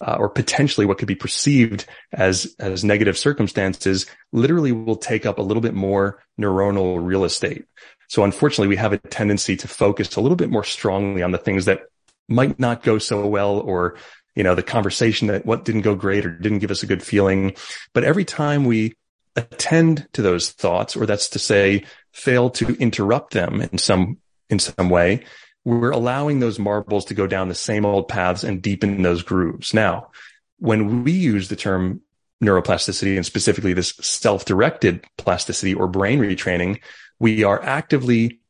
uh, 0.01 0.17
or 0.19 0.29
potentially 0.29 0.87
what 0.87 0.99
could 0.99 1.09
be 1.09 1.15
perceived 1.15 1.87
as 2.13 2.55
as 2.59 2.85
negative 2.85 3.17
circumstances 3.17 4.07
literally 4.33 4.73
will 4.73 4.97
take 4.97 5.25
up 5.25 5.39
a 5.39 5.43
little 5.43 5.61
bit 5.61 5.75
more 5.75 6.23
neuronal 6.41 6.99
real 7.01 7.25
estate. 7.25 7.65
So 8.09 8.25
unfortunately, 8.25 8.69
we 8.69 8.77
have 8.77 8.93
a 8.93 8.99
tendency 8.99 9.57
to 9.57 9.69
focus 9.69 10.17
a 10.17 10.21
little 10.21 10.37
bit 10.37 10.51
more 10.51 10.65
strongly 10.65 11.23
on 11.23 11.31
the 11.31 11.39
things 11.39 11.67
that 11.67 11.83
might 12.29 12.59
not 12.59 12.83
go 12.83 12.99
so 12.99 13.27
well 13.27 13.59
or 13.59 13.97
you 14.35 14.43
know 14.43 14.55
the 14.55 14.63
conversation 14.63 15.29
that 15.29 15.47
what 15.47 15.65
didn't 15.65 15.83
go 15.83 15.95
great 15.95 16.27
or 16.27 16.31
didn't 16.31 16.59
give 16.59 16.71
us 16.71 16.83
a 16.83 16.87
good 16.87 17.03
feeling. 17.03 17.55
But 17.93 18.05
every 18.05 18.25
time 18.25 18.65
we 18.65 18.95
attend 19.37 20.09
to 20.13 20.23
those 20.23 20.51
thoughts, 20.51 20.97
or 20.97 21.07
that's 21.07 21.31
to 21.31 21.39
say, 21.39 21.85
fail 22.13 22.51
to 22.51 22.75
interrupt 22.75 23.33
them 23.33 23.63
in 23.63 23.79
some 23.79 24.19
in 24.51 24.59
some 24.59 24.91
way, 24.91 25.25
we're 25.65 25.91
allowing 25.91 26.41
those 26.41 26.59
marbles 26.59 27.07
to 27.07 27.15
go 27.15 27.27
down 27.27 27.49
the 27.49 27.55
same 27.55 27.85
old 27.85 28.09
paths 28.09 28.45
and 28.45 28.63
deepen 28.63 29.03
those 29.03 29.23
grooves. 29.23 29.73
Now, 29.73 30.11
when 30.59 31.05
we 31.05 31.13
use 31.13 31.49
the 31.49 31.57
term 31.57 32.01
neuroplasticity 32.43 33.17
and 33.17 33.25
specifically 33.25 33.73
this 33.73 33.95
self-directed 34.01 35.05
plasticity 35.17 35.75
or 35.75 35.87
brain 35.87 36.19
retraining, 36.19 36.81
we 37.21 37.45
are 37.45 37.63
actively 37.63 38.41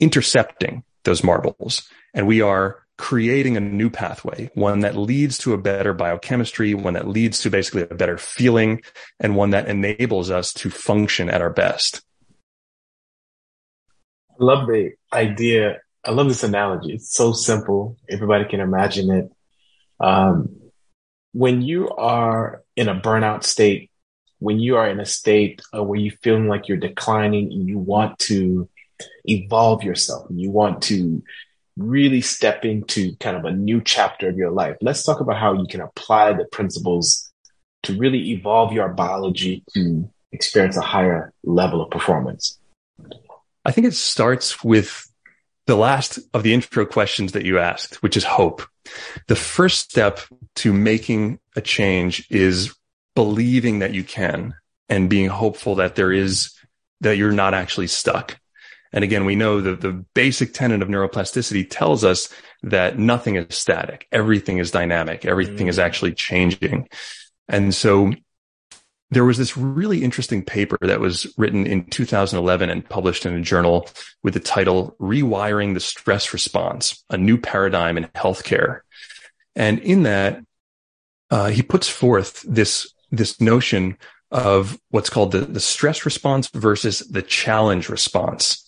intercepting 0.00 0.84
those 1.04 1.22
marbles 1.22 1.88
and 2.14 2.26
we 2.26 2.40
are 2.40 2.82
creating 2.96 3.56
a 3.56 3.60
new 3.60 3.90
pathway, 3.90 4.50
one 4.54 4.80
that 4.80 4.96
leads 4.96 5.36
to 5.38 5.52
a 5.52 5.58
better 5.58 5.92
biochemistry, 5.92 6.72
one 6.72 6.94
that 6.94 7.08
leads 7.08 7.40
to 7.40 7.50
basically 7.50 7.82
a 7.82 7.94
better 7.94 8.16
feeling 8.16 8.82
and 9.18 9.34
one 9.34 9.50
that 9.50 9.68
enables 9.68 10.30
us 10.30 10.52
to 10.52 10.70
function 10.70 11.28
at 11.28 11.42
our 11.42 11.50
best. 11.50 12.02
I 14.30 14.44
love 14.44 14.66
the 14.66 14.92
idea 15.12 15.80
I 16.04 16.10
love 16.10 16.28
this 16.28 16.42
analogy. 16.42 16.94
It's 16.94 17.12
so 17.12 17.32
simple. 17.32 17.96
Everybody 18.08 18.44
can 18.44 18.60
imagine 18.60 19.10
it. 19.10 19.32
Um, 20.00 20.60
when 21.32 21.62
you 21.62 21.88
are 21.90 22.62
in 22.76 22.88
a 22.88 23.00
burnout 23.00 23.44
state, 23.44 23.90
when 24.38 24.58
you 24.58 24.76
are 24.76 24.88
in 24.88 24.98
a 24.98 25.06
state 25.06 25.62
uh, 25.74 25.82
where 25.82 25.98
you're 25.98 26.16
feeling 26.22 26.48
like 26.48 26.66
you're 26.66 26.76
declining 26.76 27.52
and 27.52 27.68
you 27.68 27.78
want 27.78 28.18
to 28.18 28.68
evolve 29.24 29.84
yourself 29.84 30.28
and 30.28 30.40
you 30.40 30.50
want 30.50 30.82
to 30.82 31.22
really 31.76 32.20
step 32.20 32.64
into 32.64 33.14
kind 33.16 33.36
of 33.36 33.44
a 33.44 33.52
new 33.52 33.80
chapter 33.80 34.28
of 34.28 34.36
your 34.36 34.50
life, 34.50 34.76
let's 34.80 35.04
talk 35.04 35.20
about 35.20 35.38
how 35.38 35.52
you 35.52 35.66
can 35.68 35.80
apply 35.80 36.32
the 36.32 36.44
principles 36.46 37.32
to 37.84 37.96
really 37.96 38.32
evolve 38.32 38.72
your 38.72 38.88
biology 38.88 39.62
to 39.74 40.10
experience 40.32 40.76
a 40.76 40.82
higher 40.82 41.32
level 41.44 41.80
of 41.80 41.90
performance. 41.90 42.58
I 43.64 43.70
think 43.70 43.86
it 43.86 43.94
starts 43.94 44.64
with 44.64 45.08
the 45.66 45.76
last 45.76 46.18
of 46.34 46.42
the 46.42 46.52
intro 46.52 46.84
questions 46.84 47.32
that 47.32 47.44
you 47.44 47.58
asked, 47.58 48.02
which 48.02 48.16
is 48.16 48.24
hope. 48.24 48.62
The 49.28 49.36
first 49.36 49.90
step 49.90 50.20
to 50.56 50.72
making 50.72 51.38
a 51.54 51.60
change 51.60 52.26
is 52.30 52.74
believing 53.14 53.80
that 53.80 53.94
you 53.94 54.02
can 54.02 54.54
and 54.88 55.08
being 55.08 55.28
hopeful 55.28 55.76
that 55.76 55.94
there 55.94 56.12
is, 56.12 56.52
that 57.00 57.16
you're 57.16 57.32
not 57.32 57.54
actually 57.54 57.86
stuck. 57.86 58.38
And 58.92 59.04
again, 59.04 59.24
we 59.24 59.36
know 59.36 59.60
that 59.60 59.80
the 59.80 60.04
basic 60.14 60.52
tenet 60.52 60.82
of 60.82 60.88
neuroplasticity 60.88 61.68
tells 61.70 62.04
us 62.04 62.28
that 62.62 62.98
nothing 62.98 63.36
is 63.36 63.56
static. 63.56 64.06
Everything 64.12 64.58
is 64.58 64.70
dynamic. 64.70 65.24
Everything 65.24 65.66
mm. 65.66 65.70
is 65.70 65.78
actually 65.78 66.12
changing. 66.12 66.88
And 67.48 67.74
so 67.74 68.12
there 69.12 69.24
was 69.26 69.36
this 69.36 69.58
really 69.58 70.02
interesting 70.02 70.42
paper 70.42 70.78
that 70.80 70.98
was 70.98 71.32
written 71.36 71.66
in 71.66 71.84
2011 71.84 72.70
and 72.70 72.88
published 72.88 73.26
in 73.26 73.34
a 73.34 73.42
journal 73.42 73.86
with 74.22 74.32
the 74.32 74.40
title 74.40 74.96
Rewiring 74.98 75.74
the 75.74 75.80
Stress 75.80 76.32
Response, 76.32 77.04
a 77.10 77.18
new 77.18 77.36
paradigm 77.36 77.98
in 77.98 78.04
healthcare. 78.14 78.80
And 79.54 79.80
in 79.80 80.04
that, 80.04 80.42
uh, 81.30 81.48
he 81.48 81.62
puts 81.62 81.88
forth 81.88 82.42
this, 82.48 82.90
this 83.10 83.38
notion 83.38 83.98
of 84.30 84.80
what's 84.88 85.10
called 85.10 85.32
the, 85.32 85.40
the 85.40 85.60
stress 85.60 86.06
response 86.06 86.48
versus 86.48 87.00
the 87.00 87.22
challenge 87.22 87.90
response. 87.90 88.66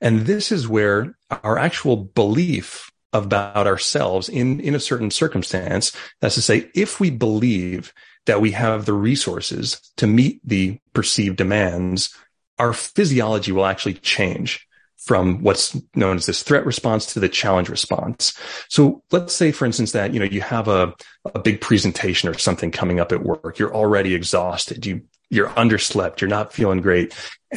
And 0.00 0.26
this 0.26 0.52
is 0.52 0.68
where 0.68 1.16
our 1.42 1.58
actual 1.58 1.96
belief 1.96 2.88
about 3.12 3.66
ourselves 3.66 4.28
in, 4.28 4.60
in 4.60 4.76
a 4.76 4.80
certain 4.80 5.10
circumstance. 5.10 5.94
That's 6.20 6.36
to 6.36 6.42
say, 6.42 6.70
if 6.72 7.00
we 7.00 7.10
believe 7.10 7.92
that 8.26 8.40
we 8.40 8.52
have 8.52 8.84
the 8.84 8.92
resources 8.92 9.80
to 9.96 10.06
meet 10.06 10.40
the 10.44 10.78
perceived 10.92 11.36
demands, 11.36 12.14
our 12.58 12.72
physiology 12.72 13.52
will 13.52 13.66
actually 13.66 13.94
change 13.94 14.66
from 14.96 15.42
what's 15.42 15.76
known 15.96 16.16
as 16.16 16.26
this 16.26 16.44
threat 16.44 16.64
response 16.64 17.06
to 17.06 17.18
the 17.18 17.28
challenge 17.28 17.68
response. 17.68 18.38
So 18.68 19.02
let's 19.10 19.34
say, 19.34 19.50
for 19.50 19.64
instance, 19.66 19.92
that, 19.92 20.14
you 20.14 20.20
know, 20.20 20.26
you 20.26 20.40
have 20.42 20.68
a, 20.68 20.94
a 21.34 21.40
big 21.40 21.60
presentation 21.60 22.28
or 22.28 22.38
something 22.38 22.70
coming 22.70 23.00
up 23.00 23.10
at 23.10 23.22
work. 23.22 23.58
You're 23.58 23.74
already 23.74 24.14
exhausted. 24.14 24.86
You, 24.86 25.02
you're 25.28 25.48
underslept. 25.48 26.20
You're 26.20 26.28
not 26.28 26.52
feeling 26.52 26.80
great. 26.80 27.14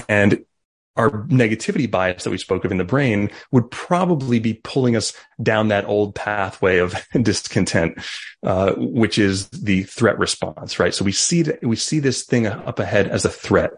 And 0.09 0.43
our 0.95 1.09
negativity 1.27 1.89
bias 1.89 2.23
that 2.23 2.29
we 2.29 2.37
spoke 2.37 2.63
of 2.63 2.71
in 2.71 2.77
the 2.77 2.85
brain 2.85 3.29
would 3.51 3.69
probably 3.69 4.39
be 4.39 4.53
pulling 4.63 4.95
us 4.95 5.13
down 5.41 5.67
that 5.67 5.85
old 5.85 6.15
pathway 6.15 6.77
of 6.77 6.95
discontent, 7.21 7.97
uh, 8.43 8.73
which 8.77 9.17
is 9.17 9.49
the 9.49 9.83
threat 9.83 10.17
response, 10.17 10.79
right? 10.79 10.93
So 10.93 11.03
we 11.03 11.11
see 11.11 11.41
that 11.43 11.63
we 11.63 11.75
see 11.75 11.99
this 11.99 12.23
thing 12.23 12.47
up 12.47 12.79
ahead 12.79 13.07
as 13.07 13.25
a 13.25 13.29
threat. 13.29 13.71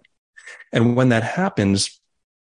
And 0.72 0.96
when 0.96 1.10
that 1.10 1.24
happens, 1.24 2.00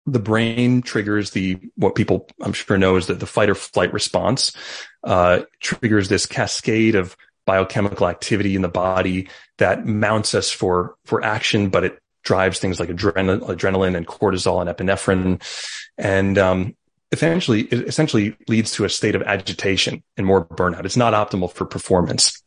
the 0.05 0.19
brain 0.19 0.81
triggers 0.81 1.31
the 1.31 1.57
what 1.75 1.95
people 1.95 2.27
I'm 2.41 2.53
sure 2.53 2.77
know 2.77 2.95
is 2.95 3.07
that 3.07 3.19
the 3.19 3.25
fight 3.25 3.49
or 3.49 3.55
flight 3.55 3.93
response 3.93 4.55
uh, 5.03 5.41
triggers 5.59 6.09
this 6.09 6.25
cascade 6.25 6.95
of 6.95 7.15
biochemical 7.45 8.07
activity 8.07 8.55
in 8.55 8.61
the 8.61 8.67
body 8.67 9.29
that 9.57 9.85
mounts 9.85 10.33
us 10.33 10.51
for 10.51 10.95
for 11.05 11.23
action, 11.23 11.69
but 11.69 11.83
it 11.83 11.99
drives 12.27 12.59
things 12.59 12.79
like 12.79 12.89
adrenaline, 12.89 13.39
adrenaline 13.39 13.95
and 13.95 14.05
cortisol 14.05 14.59
and 14.61 14.69
epinephrine. 14.69 15.41
And, 15.97 16.37
um, 16.37 16.75
eventually, 17.11 17.61
it 17.61 17.87
essentially 17.87 18.35
leads 18.49 18.73
to 18.73 18.83
a 18.83 18.89
state 18.89 19.15
of 19.15 19.21
agitation 19.21 20.03
and 20.17 20.27
more 20.27 20.45
burnout. 20.45 20.85
It's 20.85 20.97
not 20.97 21.13
optimal 21.13 21.51
for 21.51 21.65
performance. 21.65 22.43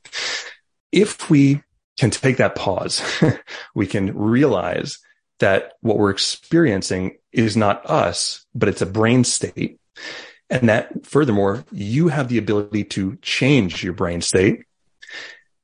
If 0.93 1.31
we 1.31 1.63
can 1.99 2.11
take 2.11 2.37
that 2.37 2.57
pause, 2.57 3.03
we 3.75 3.87
can 3.87 4.17
realize 4.17 4.99
that 5.39 5.73
what 5.81 5.97
we're 5.97 6.11
experiencing 6.11 7.17
is 7.33 7.57
not 7.57 7.89
us, 7.89 8.45
but 8.55 8.69
it's 8.69 8.83
a 8.83 8.87
brain 8.87 9.25
state. 9.25 9.79
And 10.51 10.69
that 10.69 11.07
furthermore, 11.07 11.65
you 11.73 12.09
have 12.09 12.29
the 12.29 12.39
ability 12.39 12.85
to 12.85 13.17
change 13.23 13.83
your 13.83 13.95
brain 13.95 14.21
state. 14.21 14.65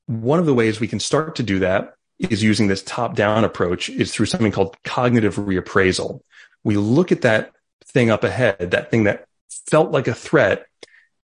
One 0.06 0.38
of 0.38 0.46
the 0.46 0.54
ways 0.54 0.80
we 0.80 0.88
can 0.88 1.00
start 1.00 1.36
to 1.36 1.42
do 1.42 1.58
that 1.58 1.95
is 2.18 2.42
using 2.42 2.66
this 2.66 2.82
top 2.82 3.14
down 3.14 3.44
approach 3.44 3.88
is 3.88 4.12
through 4.12 4.26
something 4.26 4.52
called 4.52 4.76
cognitive 4.84 5.36
reappraisal. 5.36 6.20
We 6.64 6.76
look 6.76 7.12
at 7.12 7.22
that 7.22 7.52
thing 7.84 8.10
up 8.10 8.24
ahead, 8.24 8.70
that 8.70 8.90
thing 8.90 9.04
that 9.04 9.26
felt 9.68 9.90
like 9.90 10.08
a 10.08 10.14
threat, 10.14 10.66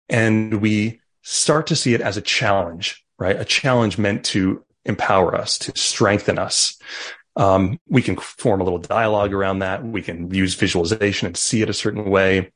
and 0.09 0.61
we 0.61 1.01
start 1.23 1.69
to 1.69 1.77
see 1.77 1.95
it 1.95 2.01
as 2.01 2.17
a 2.17 2.23
challenge, 2.23 3.05
right? 3.19 3.39
A 3.39 3.45
challenge 3.45 3.99
meant 3.99 4.25
to 4.27 4.65
empower 4.85 5.35
us, 5.35 5.59
to 5.59 5.73
strengthen 5.77 6.39
us. 6.39 6.79
Um, 7.37 7.79
we 7.89 8.03
can 8.03 8.17
form 8.17 8.61
a 8.61 8.65
little 8.65 8.79
dialogue 8.79 9.33
around 9.33 9.61
that. 9.61 9.85
We 9.85 10.03
can 10.03 10.33
use 10.35 10.55
visualization 10.55 11.27
and 11.27 11.37
see 11.37 11.63
it 11.63 11.71
a 11.71 11.75
certain 11.75 12.11
way. 12.11 12.53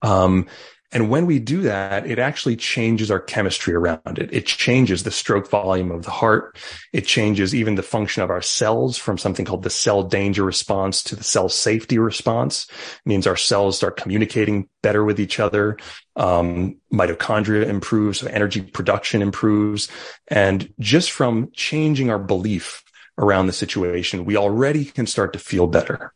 Um, 0.00 0.48
and 0.92 1.08
when 1.08 1.24
we 1.24 1.38
do 1.38 1.62
that, 1.62 2.06
it 2.06 2.18
actually 2.18 2.56
changes 2.56 3.10
our 3.10 3.18
chemistry 3.18 3.74
around 3.74 4.18
it. 4.18 4.32
It 4.32 4.44
changes 4.44 5.02
the 5.02 5.10
stroke 5.10 5.48
volume 5.48 5.90
of 5.90 6.04
the 6.04 6.10
heart. 6.10 6.58
It 6.92 7.06
changes 7.06 7.54
even 7.54 7.76
the 7.76 7.82
function 7.82 8.22
of 8.22 8.30
our 8.30 8.42
cells 8.42 8.98
from 8.98 9.16
something 9.16 9.46
called 9.46 9.62
the 9.62 9.70
cell 9.70 10.02
danger 10.02 10.44
response 10.44 11.02
to 11.04 11.16
the 11.16 11.24
cell 11.24 11.48
safety 11.48 11.98
response. 11.98 12.66
It 12.70 13.08
means 13.08 13.26
our 13.26 13.36
cells 13.36 13.78
start 13.78 13.96
communicating 13.96 14.68
better 14.82 15.02
with 15.02 15.18
each 15.18 15.40
other. 15.40 15.78
Um, 16.14 16.76
mitochondria 16.92 17.66
improves, 17.66 18.20
so 18.20 18.26
energy 18.26 18.60
production 18.60 19.22
improves. 19.22 19.88
And 20.28 20.72
just 20.78 21.10
from 21.10 21.50
changing 21.54 22.10
our 22.10 22.18
belief 22.18 22.84
around 23.18 23.46
the 23.46 23.52
situation, 23.52 24.24
we 24.24 24.36
already 24.36 24.84
can 24.84 25.06
start 25.06 25.32
to 25.32 25.38
feel 25.38 25.66
better. 25.66 26.12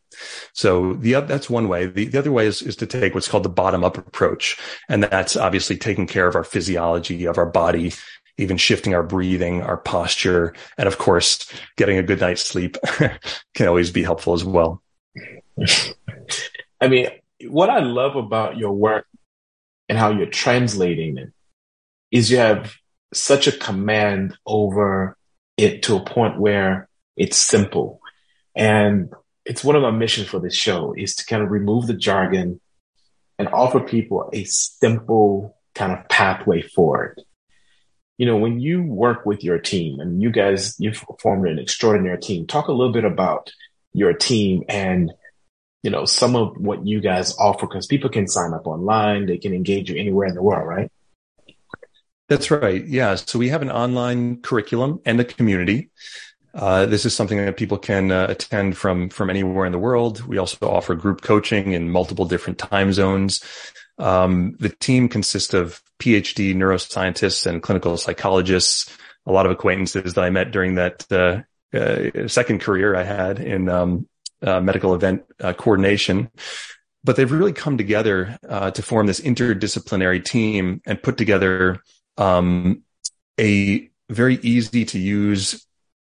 So 0.53 0.93
the 0.93 1.13
that's 1.21 1.49
one 1.49 1.67
way. 1.67 1.85
The, 1.85 2.05
the 2.05 2.19
other 2.19 2.31
way 2.31 2.47
is, 2.47 2.61
is 2.61 2.75
to 2.77 2.87
take 2.87 3.13
what's 3.13 3.27
called 3.27 3.43
the 3.43 3.49
bottom 3.49 3.83
up 3.83 3.97
approach. 3.97 4.59
And 4.89 5.03
that's 5.03 5.35
obviously 5.35 5.77
taking 5.77 6.07
care 6.07 6.27
of 6.27 6.35
our 6.35 6.43
physiology, 6.43 7.25
of 7.25 7.37
our 7.37 7.45
body, 7.45 7.93
even 8.37 8.57
shifting 8.57 8.93
our 8.93 9.03
breathing, 9.03 9.61
our 9.61 9.77
posture, 9.77 10.53
and 10.77 10.87
of 10.87 10.97
course, 10.97 11.51
getting 11.75 11.97
a 11.97 12.03
good 12.03 12.19
night's 12.19 12.43
sleep 12.43 12.77
can 13.53 13.67
always 13.67 13.91
be 13.91 14.03
helpful 14.03 14.33
as 14.33 14.43
well. 14.43 14.81
I 16.81 16.87
mean, 16.87 17.09
what 17.47 17.69
I 17.69 17.79
love 17.79 18.15
about 18.15 18.57
your 18.57 18.73
work 18.73 19.07
and 19.89 19.97
how 19.97 20.11
you're 20.11 20.27
translating 20.27 21.17
it 21.17 21.31
is 22.11 22.29
you 22.31 22.37
have 22.37 22.75
such 23.13 23.47
a 23.47 23.51
command 23.51 24.37
over 24.45 25.17
it 25.57 25.83
to 25.83 25.95
a 25.95 26.03
point 26.03 26.39
where 26.39 26.86
it's 27.17 27.37
simple. 27.37 27.99
And 28.55 29.11
it's 29.45 29.63
one 29.63 29.75
of 29.75 29.81
my 29.81 29.91
missions 29.91 30.27
for 30.27 30.39
this 30.39 30.55
show 30.55 30.93
is 30.95 31.15
to 31.15 31.25
kind 31.25 31.43
of 31.43 31.51
remove 31.51 31.87
the 31.87 31.93
jargon 31.93 32.61
and 33.39 33.47
offer 33.49 33.79
people 33.79 34.29
a 34.33 34.43
simple 34.45 35.57
kind 35.75 35.91
of 35.91 36.07
pathway 36.09 36.61
forward. 36.61 37.21
You 38.17 38.25
know, 38.25 38.37
when 38.37 38.59
you 38.59 38.83
work 38.83 39.25
with 39.25 39.43
your 39.43 39.59
team 39.59 39.99
and 39.99 40.21
you 40.21 40.31
guys, 40.31 40.75
you've 40.79 41.03
formed 41.19 41.47
an 41.47 41.59
extraordinary 41.59 42.17
team, 42.19 42.47
talk 42.47 42.67
a 42.67 42.71
little 42.71 42.93
bit 42.93 43.05
about 43.05 43.51
your 43.93 44.13
team 44.13 44.63
and, 44.67 45.11
you 45.83 45.91
know, 45.91 46.05
some 46.05 46.35
of 46.35 46.57
what 46.57 46.85
you 46.85 46.99
guys 46.99 47.37
offer 47.37 47.67
because 47.67 47.85
people 47.85 48.09
can 48.09 48.27
sign 48.27 48.53
up 48.53 48.65
online. 48.65 49.27
They 49.27 49.37
can 49.37 49.53
engage 49.53 49.89
you 49.89 49.97
anywhere 49.97 50.27
in 50.27 50.33
the 50.33 50.41
world, 50.41 50.67
right? 50.67 50.91
That's 52.27 52.51
right. 52.51 52.85
Yeah. 52.85 53.15
So 53.15 53.39
we 53.39 53.49
have 53.49 53.61
an 53.61 53.71
online 53.71 54.41
curriculum 54.41 54.99
and 55.05 55.19
a 55.19 55.23
community. 55.23 55.91
Uh, 56.57 56.87
this 56.87 57.05
is 57.05 57.15
something 57.15 57.37
that 57.37 57.55
people 57.55 57.77
can 57.77 58.11
uh, 58.11 58.25
attend 58.29 58.75
from 58.75 59.09
from 59.09 59.29
anywhere 59.29 59.67
in 59.67 59.71
the 59.71 59.77
world. 59.77 60.25
We 60.25 60.39
also 60.39 60.67
offer 60.67 60.95
group 60.95 61.21
coaching 61.21 61.73
in 61.73 61.91
multiple 61.91 62.25
different 62.25 62.57
time 62.57 62.91
zones. 62.93 63.43
Um, 63.99 64.55
the 64.59 64.69
team 64.69 65.07
consists 65.07 65.53
of 65.53 65.81
PhD 65.99 66.55
neuroscientists 66.55 67.45
and 67.45 67.61
clinical 67.61 67.95
psychologists. 67.97 68.91
A 69.27 69.31
lot 69.31 69.45
of 69.45 69.51
acquaintances 69.51 70.15
that 70.15 70.23
I 70.23 70.31
met 70.31 70.51
during 70.51 70.75
that 70.75 71.05
uh, 71.11 71.41
uh 71.77 72.27
second 72.27 72.61
career 72.61 72.95
I 72.95 73.03
had 73.03 73.39
in 73.39 73.69
um, 73.69 74.07
uh, 74.41 74.59
medical 74.59 74.95
event 74.95 75.25
coordination. 75.57 76.31
But 77.03 77.17
they've 77.17 77.31
really 77.31 77.53
come 77.53 77.77
together 77.77 78.37
to 78.41 78.81
form 78.81 79.05
this 79.05 79.21
interdisciplinary 79.21 80.25
team 80.25 80.81
and 80.87 81.01
put 81.01 81.17
together 81.17 81.83
um, 82.17 82.81
a 83.39 83.91
very 84.09 84.35
easy 84.41 84.85
to 84.85 84.99
use 84.99 85.67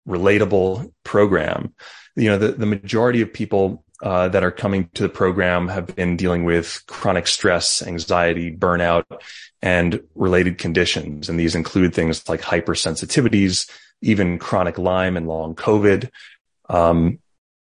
relatable 0.07 0.91
program. 1.03 1.73
You 2.15 2.29
know, 2.29 2.37
the, 2.37 2.53
the 2.53 2.65
majority 2.65 3.21
of 3.21 3.31
people 3.31 3.83
uh, 4.01 4.27
that 4.29 4.43
are 4.43 4.51
coming 4.51 4.89
to 4.93 5.03
the 5.03 5.09
program 5.09 5.67
have 5.67 5.95
been 5.95 6.17
dealing 6.17 6.45
with 6.45 6.83
chronic 6.87 7.27
stress, 7.27 7.81
anxiety, 7.81 8.55
burnout, 8.55 9.05
and 9.61 10.01
related 10.15 10.57
conditions. 10.57 11.29
And 11.29 11.39
these 11.39 11.55
include 11.55 11.93
things 11.93 12.27
like 12.29 12.41
hypersensitivities, 12.41 13.69
even 14.01 14.37
chronic 14.37 14.77
Lyme 14.77 15.17
and 15.17 15.27
long 15.27 15.55
COVID. 15.55 16.09
Um, 16.69 17.19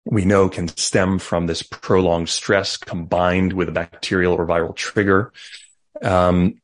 we 0.06 0.26
know 0.26 0.50
can 0.50 0.68
stem 0.68 1.20
from 1.20 1.48
this 1.48 1.64
prolonged 1.64 2.30
stress 2.30 2.78
combined 2.78 3.54
with 3.54 3.70
a 3.70 3.74
bacterial 3.74 4.34
or 4.34 4.46
viral 4.46 4.76
trigger. 4.76 5.32
Um, 6.02 6.59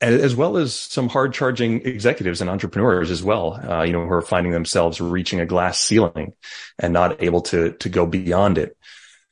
as 0.00 0.36
well 0.36 0.56
as 0.56 0.74
some 0.74 1.08
hard 1.08 1.32
charging 1.32 1.84
executives 1.84 2.40
and 2.40 2.48
entrepreneurs 2.48 3.10
as 3.10 3.22
well, 3.22 3.60
uh, 3.68 3.82
you 3.82 3.92
know, 3.92 4.04
who 4.04 4.12
are 4.12 4.22
finding 4.22 4.52
themselves 4.52 5.00
reaching 5.00 5.40
a 5.40 5.46
glass 5.46 5.80
ceiling 5.80 6.34
and 6.78 6.92
not 6.92 7.22
able 7.22 7.40
to, 7.42 7.72
to 7.72 7.88
go 7.88 8.06
beyond 8.06 8.58
it. 8.58 8.76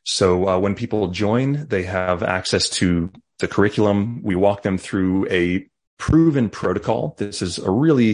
So, 0.03 0.49
uh, 0.49 0.59
when 0.59 0.75
people 0.75 1.09
join, 1.09 1.67
they 1.67 1.85
have 1.85 2.23
access 2.23 2.69
to 2.71 3.11
the 3.39 3.49
curriculum. 3.49 4.23
We 4.23 4.37
walk 4.37 4.63
them 4.63 4.79
through 4.79 5.29
a 5.31 5.69
proven 5.99 6.51
protocol. 6.51 7.15
This 7.19 7.43
is 7.43 7.59
a 7.59 7.71
really, 7.71 8.09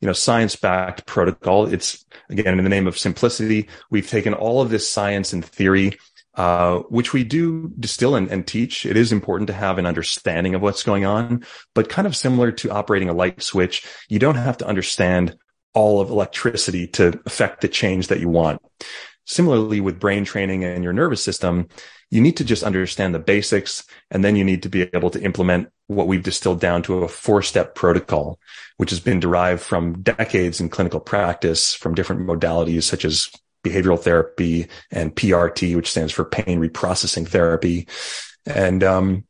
you 0.00 0.06
know, 0.06 0.12
science 0.12 0.56
backed 0.56 1.06
protocol. 1.06 1.66
It's 1.66 2.04
again, 2.30 2.58
in 2.58 2.64
the 2.64 2.70
name 2.70 2.86
of 2.86 2.98
simplicity. 2.98 3.68
We've 3.90 4.08
taken 4.08 4.34
all 4.34 4.60
of 4.60 4.70
this 4.70 4.88
science 4.88 5.32
and 5.32 5.44
theory 5.44 5.98
uh, 6.36 6.80
which 6.90 7.12
we 7.12 7.24
do 7.24 7.72
distill 7.80 8.14
and, 8.14 8.30
and, 8.30 8.46
teach. 8.46 8.84
It 8.84 8.96
is 8.96 9.10
important 9.10 9.46
to 9.48 9.54
have 9.54 9.78
an 9.78 9.86
understanding 9.86 10.54
of 10.54 10.60
what's 10.60 10.82
going 10.82 11.06
on, 11.06 11.44
but 11.74 11.88
kind 11.88 12.06
of 12.06 12.14
similar 12.14 12.52
to 12.52 12.70
operating 12.70 13.08
a 13.08 13.14
light 13.14 13.42
switch, 13.42 13.86
you 14.08 14.18
don't 14.18 14.36
have 14.36 14.58
to 14.58 14.66
understand 14.66 15.36
all 15.72 16.00
of 16.00 16.10
electricity 16.10 16.86
to 16.88 17.18
affect 17.24 17.62
the 17.62 17.68
change 17.68 18.08
that 18.08 18.20
you 18.20 18.28
want. 18.28 18.60
Similarly, 19.24 19.80
with 19.80 19.98
brain 19.98 20.24
training 20.24 20.62
and 20.64 20.84
your 20.84 20.92
nervous 20.92 21.24
system, 21.24 21.68
you 22.10 22.20
need 22.20 22.36
to 22.36 22.44
just 22.44 22.62
understand 22.62 23.14
the 23.14 23.18
basics 23.18 23.84
and 24.10 24.24
then 24.24 24.36
you 24.36 24.44
need 24.44 24.62
to 24.62 24.68
be 24.68 24.82
able 24.94 25.10
to 25.10 25.22
implement 25.22 25.68
what 25.86 26.06
we've 26.06 26.22
distilled 26.22 26.60
down 26.60 26.82
to 26.82 27.02
a 27.02 27.08
four 27.08 27.42
step 27.42 27.74
protocol, 27.74 28.38
which 28.76 28.90
has 28.90 29.00
been 29.00 29.20
derived 29.20 29.62
from 29.62 30.02
decades 30.02 30.60
in 30.60 30.68
clinical 30.68 31.00
practice 31.00 31.74
from 31.74 31.94
different 31.94 32.26
modalities 32.26 32.84
such 32.84 33.04
as 33.04 33.30
behavioral 33.68 34.00
therapy 34.00 34.68
and 34.90 35.14
PRT, 35.14 35.74
which 35.76 35.90
stands 35.90 36.12
for 36.12 36.24
pain 36.24 36.60
reprocessing 36.60 37.26
therapy. 37.26 37.86
And, 38.44 38.82
um, 38.84 39.24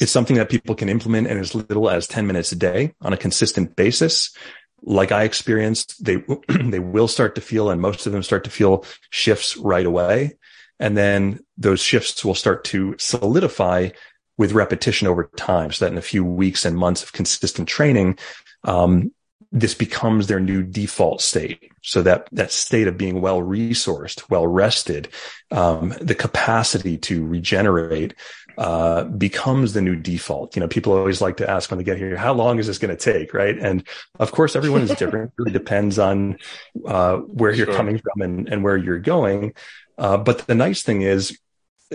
It's 0.00 0.10
something 0.10 0.38
that 0.38 0.50
people 0.50 0.74
can 0.74 0.88
implement 0.88 1.28
in 1.28 1.38
as 1.38 1.54
little 1.54 1.88
as 1.88 2.08
10 2.08 2.26
minutes 2.26 2.50
a 2.50 2.56
day 2.56 2.94
on 3.00 3.12
a 3.12 3.16
consistent 3.16 3.76
basis. 3.76 4.34
Like 4.82 5.12
I 5.12 5.22
experienced, 5.22 6.04
they, 6.04 6.16
they 6.64 6.80
will 6.80 7.06
start 7.06 7.36
to 7.36 7.40
feel, 7.40 7.70
and 7.70 7.80
most 7.80 8.04
of 8.04 8.12
them 8.12 8.24
start 8.24 8.42
to 8.44 8.50
feel 8.50 8.84
shifts 9.10 9.56
right 9.56 9.86
away. 9.86 10.36
And 10.80 10.96
then 10.96 11.38
those 11.56 11.80
shifts 11.80 12.24
will 12.24 12.34
start 12.34 12.64
to 12.64 12.96
solidify 12.98 13.90
with 14.36 14.52
repetition 14.52 15.06
over 15.06 15.30
time. 15.36 15.70
So 15.70 15.84
that 15.84 15.92
in 15.92 15.98
a 15.98 16.02
few 16.02 16.24
weeks 16.24 16.64
and 16.64 16.76
months 16.76 17.04
of 17.04 17.12
consistent 17.12 17.68
training, 17.68 18.18
um, 18.64 19.13
this 19.54 19.74
becomes 19.74 20.26
their 20.26 20.40
new 20.40 20.64
default 20.64 21.20
state. 21.20 21.70
So 21.82 22.02
that, 22.02 22.28
that 22.32 22.50
state 22.50 22.88
of 22.88 22.98
being 22.98 23.20
well 23.20 23.40
resourced, 23.40 24.28
well 24.28 24.46
rested, 24.46 25.08
um, 25.52 25.94
the 26.00 26.14
capacity 26.16 26.98
to 26.98 27.24
regenerate, 27.24 28.14
uh, 28.58 29.04
becomes 29.04 29.72
the 29.72 29.80
new 29.80 29.94
default. 29.94 30.56
You 30.56 30.60
know, 30.60 30.68
people 30.68 30.92
always 30.92 31.20
like 31.20 31.36
to 31.36 31.48
ask 31.48 31.70
when 31.70 31.78
they 31.78 31.84
get 31.84 31.98
here, 31.98 32.16
how 32.16 32.32
long 32.32 32.58
is 32.58 32.66
this 32.66 32.78
going 32.78 32.96
to 32.96 33.02
take? 33.02 33.32
Right. 33.32 33.56
And 33.56 33.86
of 34.18 34.32
course, 34.32 34.56
everyone 34.56 34.82
is 34.82 34.90
different. 34.98 35.28
it 35.30 35.34
really 35.38 35.52
depends 35.52 36.00
on, 36.00 36.38
uh, 36.84 37.18
where 37.18 37.52
you're 37.52 37.66
sure. 37.66 37.76
coming 37.76 37.98
from 37.98 38.22
and, 38.22 38.48
and 38.48 38.64
where 38.64 38.76
you're 38.76 38.98
going. 38.98 39.54
Uh, 39.96 40.16
but 40.16 40.46
the 40.46 40.54
nice 40.56 40.82
thing 40.82 41.02
is 41.02 41.38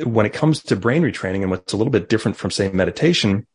when 0.04 0.26
it 0.26 0.34
comes 0.34 0.64
to 0.64 0.76
brain 0.78 1.04
retraining 1.04 1.42
and 1.42 1.50
what's 1.50 1.74
a 1.74 1.78
little 1.78 1.92
bit 1.92 2.08
different 2.08 2.38
from 2.38 2.52
say 2.52 2.70
meditation 2.70 3.46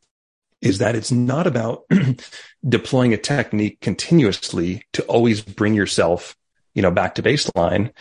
is 0.65 0.79
that 0.79 0.97
it's 0.97 1.13
not 1.13 1.47
about 1.47 1.85
deploying 2.69 3.13
a 3.13 3.19
technique 3.19 3.81
continuously 3.81 4.83
to 4.95 5.05
always 5.05 5.43
bring 5.43 5.75
yourself, 5.75 6.35
you 6.75 6.81
know, 6.81 6.91
back 6.91 7.17
to 7.17 7.23
baseline. 7.23 7.93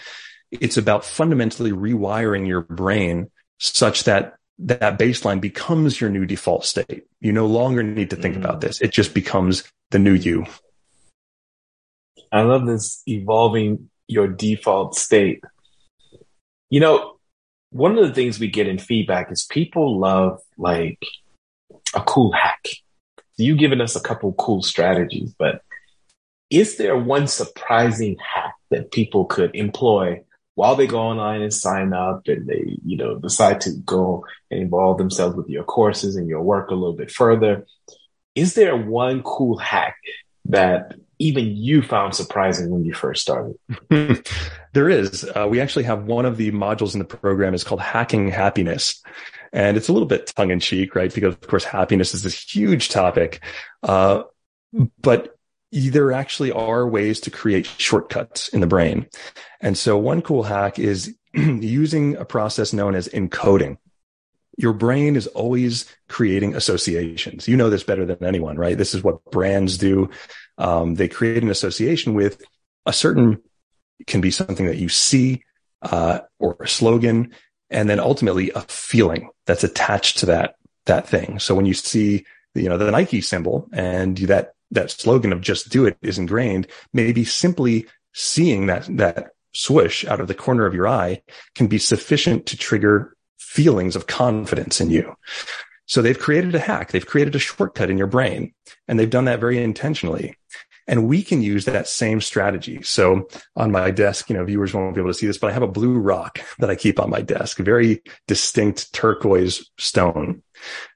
It's 0.50 0.78
about 0.78 1.04
fundamentally 1.04 1.72
rewiring 1.72 2.48
your 2.48 2.62
brain 2.62 3.30
such 3.60 4.06
that 4.06 4.36
that 4.60 4.98
baseline 4.98 5.42
becomes 5.42 6.00
your 6.00 6.10
new 6.10 6.26
default 6.26 6.64
state. 6.64 7.04
You 7.20 7.34
no 7.34 7.48
longer 7.48 7.84
need 7.84 8.12
to 8.12 8.16
think 8.16 8.36
mm. 8.36 8.40
about 8.40 8.62
this. 8.62 8.80
It 8.82 8.92
just 8.92 9.14
becomes 9.14 9.64
the 9.92 10.00
new 10.00 10.14
you. 10.14 10.46
I 12.32 12.42
love 12.42 12.66
this 12.66 13.04
evolving 13.08 13.90
your 14.08 14.28
default 14.28 14.96
state. 14.96 15.44
You 16.70 16.80
know, 16.80 17.18
one 17.72 17.98
of 17.98 18.08
the 18.08 18.14
things 18.14 18.40
we 18.40 18.48
get 18.48 18.68
in 18.68 18.78
feedback 18.78 19.32
is 19.32 19.46
people 19.50 20.00
love 20.00 20.40
like 20.58 21.00
a 21.94 22.02
cool 22.02 22.32
hack. 22.32 22.68
You've 23.38 23.60
given 23.60 23.82
us 23.82 23.96
a 23.96 24.02
couple 24.02 24.34
cool 24.34 24.62
strategies, 24.62 25.34
but 25.38 25.62
is 26.50 26.78
there 26.78 26.98
one 26.98 27.28
surprising 27.28 28.18
hack 28.18 28.54
that 28.70 28.92
people 28.92 29.26
could 29.26 29.56
employ 29.56 30.24
while 30.56 30.76
they 30.76 30.86
go 30.86 31.00
online 31.00 31.42
and 31.42 31.54
sign 31.54 31.94
up 31.94 32.28
and 32.28 32.48
they, 32.48 32.78
you 32.86 32.96
know, 32.96 33.18
decide 33.18 33.62
to 33.62 33.72
go 33.86 34.24
and 34.52 34.62
involve 34.62 34.98
themselves 34.98 35.36
with 35.36 35.50
your 35.50 35.64
courses 35.64 36.16
and 36.16 36.28
your 36.28 36.44
work 36.44 36.70
a 36.70 36.76
little 36.76 36.96
bit 36.96 37.10
further? 37.10 37.66
Is 38.36 38.54
there 38.54 38.78
one 38.78 39.24
cool 39.24 39.58
hack 39.58 39.98
that 40.46 40.94
even 41.20 41.56
you 41.56 41.82
found 41.82 42.14
surprising 42.14 42.70
when 42.70 42.86
you 42.86 42.94
first 42.94 43.22
started? 43.22 43.56
there 44.74 44.90
is. 44.90 45.24
Uh, 45.36 45.48
we 45.50 45.60
actually 45.60 45.84
have 45.84 46.04
one 46.04 46.26
of 46.26 46.38
the 46.38 46.52
modules 46.52 46.94
in 46.94 47.00
the 47.00 47.06
program 47.06 47.54
is 47.54 47.64
called 47.64 47.82
Hacking 47.82 48.28
Happiness. 48.30 49.02
And 49.54 49.78
it's 49.78 49.88
a 49.88 49.94
little 49.94 50.08
bit 50.08 50.34
tongue 50.36 50.50
in 50.52 50.60
cheek, 50.60 50.96
right? 50.96 51.14
Because 51.14 51.36
of 51.36 51.48
course, 51.48 51.64
happiness 51.64 52.14
is 52.14 52.24
this 52.24 52.38
huge 52.38 52.90
topic. 52.90 53.42
Uh, 53.84 54.24
but 55.00 55.38
there 55.72 56.12
actually 56.12 56.52
are 56.52 56.88
ways 56.88 57.20
to 57.22 57.32
create 57.32 57.66
shortcuts 57.66 58.48
in 58.50 58.60
the 58.62 58.68
brain. 58.68 59.08
And 59.62 59.78
so 59.78 59.98
one 59.98 60.22
cool 60.22 60.44
hack 60.44 60.80
is 60.80 61.16
using 61.34 62.16
a 62.18 62.26
process 62.26 62.74
known 62.74 62.96
as 62.96 63.08
encoding. 63.08 63.78
Your 64.58 64.74
brain 64.74 65.16
is 65.16 65.28
always 65.28 65.86
creating 66.10 66.56
associations. 66.56 67.48
You 67.48 67.58
know 67.58 67.70
this 67.70 67.84
better 67.84 68.06
than 68.06 68.24
anyone, 68.24 68.58
right? 68.58 68.78
This 68.78 68.94
is 68.94 69.04
what 69.04 69.24
brands 69.26 69.78
do. 69.78 70.10
Um, 70.60 70.96
they 70.96 71.08
create 71.08 71.42
an 71.42 71.50
association 71.50 72.14
with 72.14 72.44
a 72.86 72.94
certain, 72.94 73.42
can 74.06 74.22
be 74.22 74.30
something 74.30 74.68
that 74.68 74.78
you 74.78 74.90
see, 74.90 75.44
uh, 75.82 76.20
or 76.38 76.58
a 76.60 76.68
slogan 76.68 77.34
and 77.70 77.90
then 77.90 78.00
ultimately 78.00 78.52
a 78.52 78.62
feeling 78.62 79.30
that's 79.46 79.64
attached 79.64 80.20
to 80.20 80.26
that 80.28 80.56
that 80.86 81.08
thing. 81.08 81.40
So 81.40 81.56
when 81.56 81.66
you 81.66 81.74
see 81.74 82.26
you 82.56 82.70
know 82.70 82.78
the 82.78 82.92
Nike 82.92 83.22
symbol 83.22 83.68
and 83.74 84.18
that 84.18 84.54
that 84.72 84.92
slogan 84.92 85.34
of 85.34 85.42
just 85.42 85.70
do 85.70 85.86
it 85.86 85.98
is 86.02 86.18
ingrained, 86.18 86.68
maybe 86.94 87.24
simply 87.24 87.88
seeing 88.14 88.68
that 88.68 88.86
that 88.98 89.32
swoosh 89.54 90.06
out 90.06 90.20
of 90.20 90.28
the 90.28 90.34
corner 90.34 90.66
of 90.66 90.74
your 90.74 90.88
eye 90.88 91.22
can 91.56 91.68
be 91.68 91.78
sufficient 91.78 92.46
to 92.48 92.58
trigger 92.58 93.16
feelings 93.38 93.96
of 93.96 94.08
confidence 94.08 94.82
in 94.82 94.90
you. 94.90 95.16
So 95.86 96.02
they've 96.02 96.18
created 96.18 96.56
a 96.56 96.60
hack. 96.60 96.92
They've 96.92 97.06
created 97.06 97.36
a 97.36 97.40
shortcut 97.40 97.90
in 97.90 97.98
your 97.98 98.08
brain 98.08 98.54
and 98.88 99.00
they've 99.00 99.10
done 99.10 99.26
that 99.26 99.40
very 99.40 99.62
intentionally. 99.62 100.38
And 100.88 101.08
we 101.08 101.24
can 101.24 101.42
use 101.42 101.66
that 101.66 101.88
same 101.88 102.20
strategy. 102.22 102.82
So 102.82 103.28
on 103.56 103.72
my 103.72 103.92
desk, 103.92 104.30
you 104.30 104.36
know, 104.36 104.44
viewers 104.44 104.74
won't 104.74 104.96
be 104.96 105.02
able 105.02 105.12
to 105.12 105.14
see 105.14 105.28
this, 105.28 105.38
but 105.38 105.50
I 105.50 105.54
have 105.54 105.64
a 105.64 105.68
blue 105.68 105.98
rock 105.98 106.40
that 106.60 106.70
I 106.70 106.76
keep 106.76 107.00
on 107.00 107.10
my 107.10 107.22
desk, 107.22 107.60
a 107.60 107.64
very 107.64 108.02
distinct 108.28 108.94
turquoise 108.94 109.70
stone. 109.78 110.44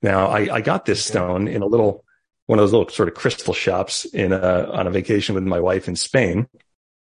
Now 0.02 0.28
I, 0.28 0.56
I 0.56 0.62
got 0.62 0.86
this 0.86 1.06
stone 1.06 1.48
in 1.48 1.62
a 1.62 1.68
little, 1.68 2.04
one 2.48 2.60
of 2.60 2.64
those 2.64 2.74
little 2.74 2.90
sort 2.90 3.10
of 3.10 3.16
crystal 3.16 3.54
shops 3.54 4.06
in 4.06 4.34
a, 4.34 4.70
on 4.72 4.88
a 4.88 4.92
vacation 4.92 5.36
with 5.36 5.44
my 5.44 5.60
wife 5.60 5.88
in 5.88 5.96
Spain. 5.96 6.48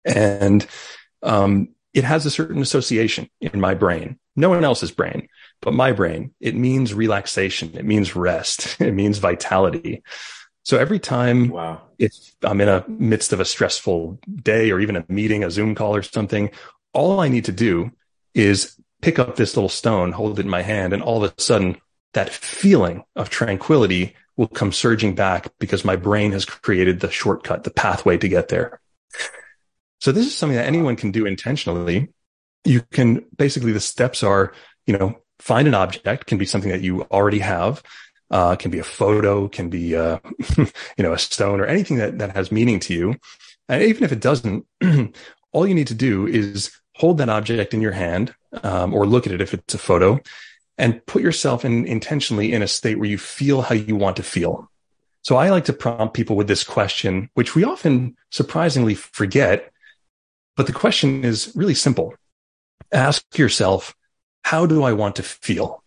And, 0.05 0.67
um, 1.23 1.75
it 1.93 2.05
has 2.05 2.25
a 2.25 2.31
certain 2.31 2.63
association 2.63 3.29
in 3.41 3.61
my 3.61 3.75
brain, 3.75 4.19
no 4.37 4.49
one 4.49 4.65
else's 4.65 4.93
brain, 4.93 5.29
but 5.61 5.75
my 5.75 5.93
brain. 5.93 6.33
It 6.41 6.55
means 6.55 6.95
relaxation. 6.95 7.77
It 7.77 7.85
means 7.85 8.17
rest. 8.17 8.81
It 8.81 8.95
means 8.95 9.19
vitality. 9.19 10.03
So 10.71 10.79
every 10.79 11.01
time 11.01 11.49
wow. 11.49 11.81
if 11.99 12.15
I'm 12.45 12.61
in 12.61 12.69
a 12.69 12.85
midst 12.89 13.33
of 13.33 13.41
a 13.41 13.45
stressful 13.45 14.21
day 14.41 14.71
or 14.71 14.79
even 14.79 14.95
a 14.95 15.05
meeting, 15.09 15.43
a 15.43 15.51
Zoom 15.51 15.75
call 15.75 15.97
or 15.97 16.03
something, 16.05 16.53
all 16.93 17.19
I 17.19 17.27
need 17.27 17.47
to 17.47 17.53
do 17.53 17.91
is 18.35 18.81
pick 19.03 19.19
up 19.19 19.35
this 19.35 19.57
little 19.57 19.69
stone, 19.69 20.13
hold 20.13 20.39
it 20.39 20.43
in 20.43 20.49
my 20.49 20.63
hand, 20.63 20.93
and 20.93 21.03
all 21.03 21.25
of 21.25 21.35
a 21.37 21.43
sudden 21.43 21.77
that 22.13 22.31
feeling 22.31 23.03
of 23.17 23.31
tranquility 23.31 24.15
will 24.37 24.47
come 24.47 24.71
surging 24.71 25.17
back 25.17 25.49
because 25.59 25.85
my 25.85 25.97
brain 25.97 26.31
has 26.31 26.45
created 26.45 27.01
the 27.01 27.11
shortcut, 27.11 27.65
the 27.65 27.73
pathway 27.73 28.17
to 28.19 28.29
get 28.29 28.47
there. 28.47 28.81
So 29.99 30.13
this 30.13 30.25
is 30.25 30.37
something 30.37 30.57
that 30.57 30.69
anyone 30.69 30.95
can 30.95 31.11
do 31.11 31.27
intentionally. 31.27 32.11
You 32.65 32.83
can 32.93 33.25
basically 33.37 33.73
the 33.73 33.81
steps 33.81 34.23
are, 34.23 34.53
you 34.87 34.97
know, 34.97 35.21
find 35.41 35.67
an 35.67 35.75
object 35.75 36.27
can 36.27 36.39
be 36.39 36.47
something 36.47 36.71
that 36.71 36.83
you 36.83 37.03
already 37.11 37.41
have 37.41 37.83
uh, 38.31 38.57
can 38.57 38.71
be 38.71 38.79
a 38.79 38.85
photo, 38.85 39.49
can 39.49 39.71
be, 39.71 39.97
uh, 39.97 40.19
you 40.57 41.03
know, 41.03 41.13
a 41.13 41.19
stone 41.19 41.61
or 41.61 41.67
anything 41.67 41.97
that, 41.97 42.19
that 42.19 42.35
has 42.37 42.53
meaning 42.53 42.81
to 42.81 42.95
you. 42.95 43.17
And 43.69 43.83
even 43.83 44.05
if 44.05 44.13
it 44.13 44.21
doesn't, 44.21 44.67
all 45.53 45.67
you 45.67 45.75
need 45.75 45.89
to 45.89 45.95
do 45.95 46.27
is 46.27 46.71
hold 46.97 47.19
that 47.19 47.29
object 47.29 47.75
in 47.75 47.81
your 47.81 47.93
hand, 47.93 48.35
um, 48.63 48.93
or 48.93 49.07
look 49.07 49.27
at 49.27 49.33
it 49.33 49.41
if 49.41 49.55
it's 49.55 49.75
a 49.75 49.79
photo 49.79 50.21
and 50.81 51.05
put 51.05 51.23
yourself 51.23 51.65
in 51.65 51.85
intentionally 51.85 52.53
in 52.53 52.63
a 52.63 52.69
state 52.69 52.99
where 52.99 53.09
you 53.09 53.19
feel 53.19 53.61
how 53.61 53.75
you 53.75 53.95
want 53.95 54.17
to 54.17 54.23
feel. 54.23 54.71
So 55.23 55.37
I 55.37 55.51
like 55.51 55.67
to 55.67 55.75
prompt 55.75 56.15
people 56.15 56.37
with 56.37 56.49
this 56.49 56.65
question, 56.65 57.29
which 57.35 57.55
we 57.55 57.65
often 57.65 58.17
surprisingly 58.31 58.95
forget. 58.95 59.71
But 60.57 60.67
the 60.67 60.73
question 60.73 61.23
is 61.23 61.53
really 61.55 61.75
simple. 61.75 62.15
Ask 62.91 63.39
yourself, 63.39 63.95
how 64.43 64.65
do 64.65 64.83
I 64.83 64.95
want 64.95 65.17
to 65.17 65.23
feel? 65.23 65.80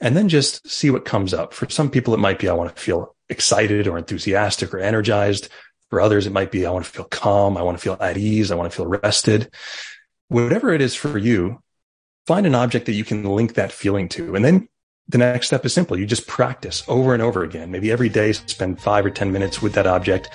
And 0.00 0.16
then 0.16 0.28
just 0.28 0.68
see 0.68 0.90
what 0.90 1.04
comes 1.04 1.32
up. 1.32 1.54
For 1.54 1.68
some 1.68 1.90
people, 1.90 2.14
it 2.14 2.20
might 2.20 2.38
be, 2.38 2.48
I 2.48 2.54
want 2.54 2.74
to 2.74 2.82
feel 2.82 3.14
excited 3.28 3.86
or 3.86 3.98
enthusiastic 3.98 4.72
or 4.74 4.78
energized. 4.78 5.48
For 5.90 6.00
others, 6.00 6.26
it 6.26 6.32
might 6.32 6.50
be, 6.50 6.66
I 6.66 6.70
want 6.70 6.84
to 6.84 6.90
feel 6.90 7.04
calm. 7.04 7.56
I 7.56 7.62
want 7.62 7.78
to 7.78 7.82
feel 7.82 7.96
at 8.00 8.16
ease. 8.16 8.50
I 8.50 8.56
want 8.56 8.70
to 8.70 8.76
feel 8.76 8.86
rested. 8.86 9.50
Whatever 10.28 10.72
it 10.72 10.80
is 10.80 10.94
for 10.94 11.18
you, 11.18 11.62
find 12.26 12.46
an 12.46 12.54
object 12.54 12.86
that 12.86 12.92
you 12.92 13.04
can 13.04 13.24
link 13.24 13.54
that 13.54 13.72
feeling 13.72 14.08
to. 14.10 14.34
And 14.34 14.44
then 14.44 14.68
the 15.08 15.18
next 15.18 15.48
step 15.48 15.64
is 15.64 15.74
simple. 15.74 15.98
You 15.98 16.06
just 16.06 16.26
practice 16.26 16.82
over 16.88 17.12
and 17.12 17.22
over 17.22 17.44
again. 17.44 17.70
Maybe 17.70 17.92
every 17.92 18.08
day, 18.08 18.32
spend 18.32 18.80
five 18.80 19.04
or 19.04 19.10
10 19.10 19.32
minutes 19.32 19.60
with 19.60 19.74
that 19.74 19.86
object, 19.86 20.30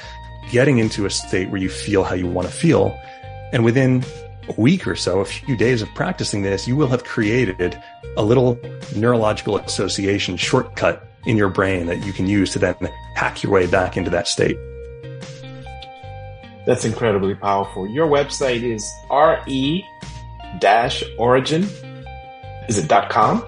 getting 0.51 0.77
into 0.77 1.05
a 1.05 1.09
state 1.09 1.49
where 1.49 1.61
you 1.61 1.69
feel 1.69 2.03
how 2.03 2.15
you 2.15 2.27
want 2.27 2.47
to 2.47 2.53
feel. 2.53 2.97
And 3.51 3.65
within 3.65 4.03
a 4.47 4.53
week 4.59 4.87
or 4.87 4.95
so, 4.95 5.19
a 5.19 5.25
few 5.25 5.55
days 5.57 5.81
of 5.81 5.89
practicing 5.95 6.41
this, 6.41 6.67
you 6.67 6.75
will 6.75 6.87
have 6.87 7.03
created 7.03 7.81
a 8.17 8.23
little 8.23 8.59
neurological 8.95 9.57
association 9.57 10.37
shortcut 10.37 11.05
in 11.25 11.37
your 11.37 11.49
brain 11.49 11.85
that 11.87 12.05
you 12.05 12.13
can 12.13 12.27
use 12.27 12.51
to 12.51 12.59
then 12.59 12.75
hack 13.15 13.43
your 13.43 13.51
way 13.51 13.67
back 13.67 13.97
into 13.97 14.09
that 14.09 14.27
state. 14.27 14.57
That's 16.65 16.85
incredibly 16.85 17.35
powerful. 17.35 17.87
Your 17.87 18.07
website 18.07 18.63
is 18.63 18.87
re 19.11 19.85
dash 20.59 21.03
origin. 21.17 21.63
Is 22.67 22.77
it 22.77 22.87
dot 22.87 23.09
.com? 23.09 23.43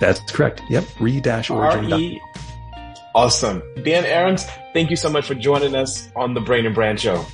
That's 0.00 0.20
correct. 0.30 0.62
Yep. 0.70 0.84
Re 1.00 1.20
dash 1.20 1.50
origin. 1.50 2.18
Awesome. 3.14 3.62
Dan 3.84 4.04
Ahrens, 4.06 4.46
thank 4.72 4.90
you 4.90 4.96
so 4.96 5.10
much 5.10 5.26
for 5.26 5.34
joining 5.34 5.74
us 5.74 6.10
on 6.16 6.34
the 6.34 6.40
Brain 6.40 6.64
and 6.64 6.74
Brand 6.74 6.98
Show. 6.98 7.24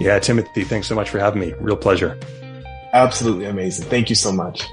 Yeah, 0.00 0.18
Timothy, 0.18 0.64
thanks 0.64 0.86
so 0.86 0.94
much 0.94 1.10
for 1.10 1.18
having 1.18 1.40
me. 1.40 1.54
Real 1.60 1.76
pleasure. 1.76 2.18
Absolutely 2.92 3.46
amazing. 3.46 3.86
Thank 3.86 4.08
you 4.08 4.16
so 4.16 4.32
much. 4.32 4.64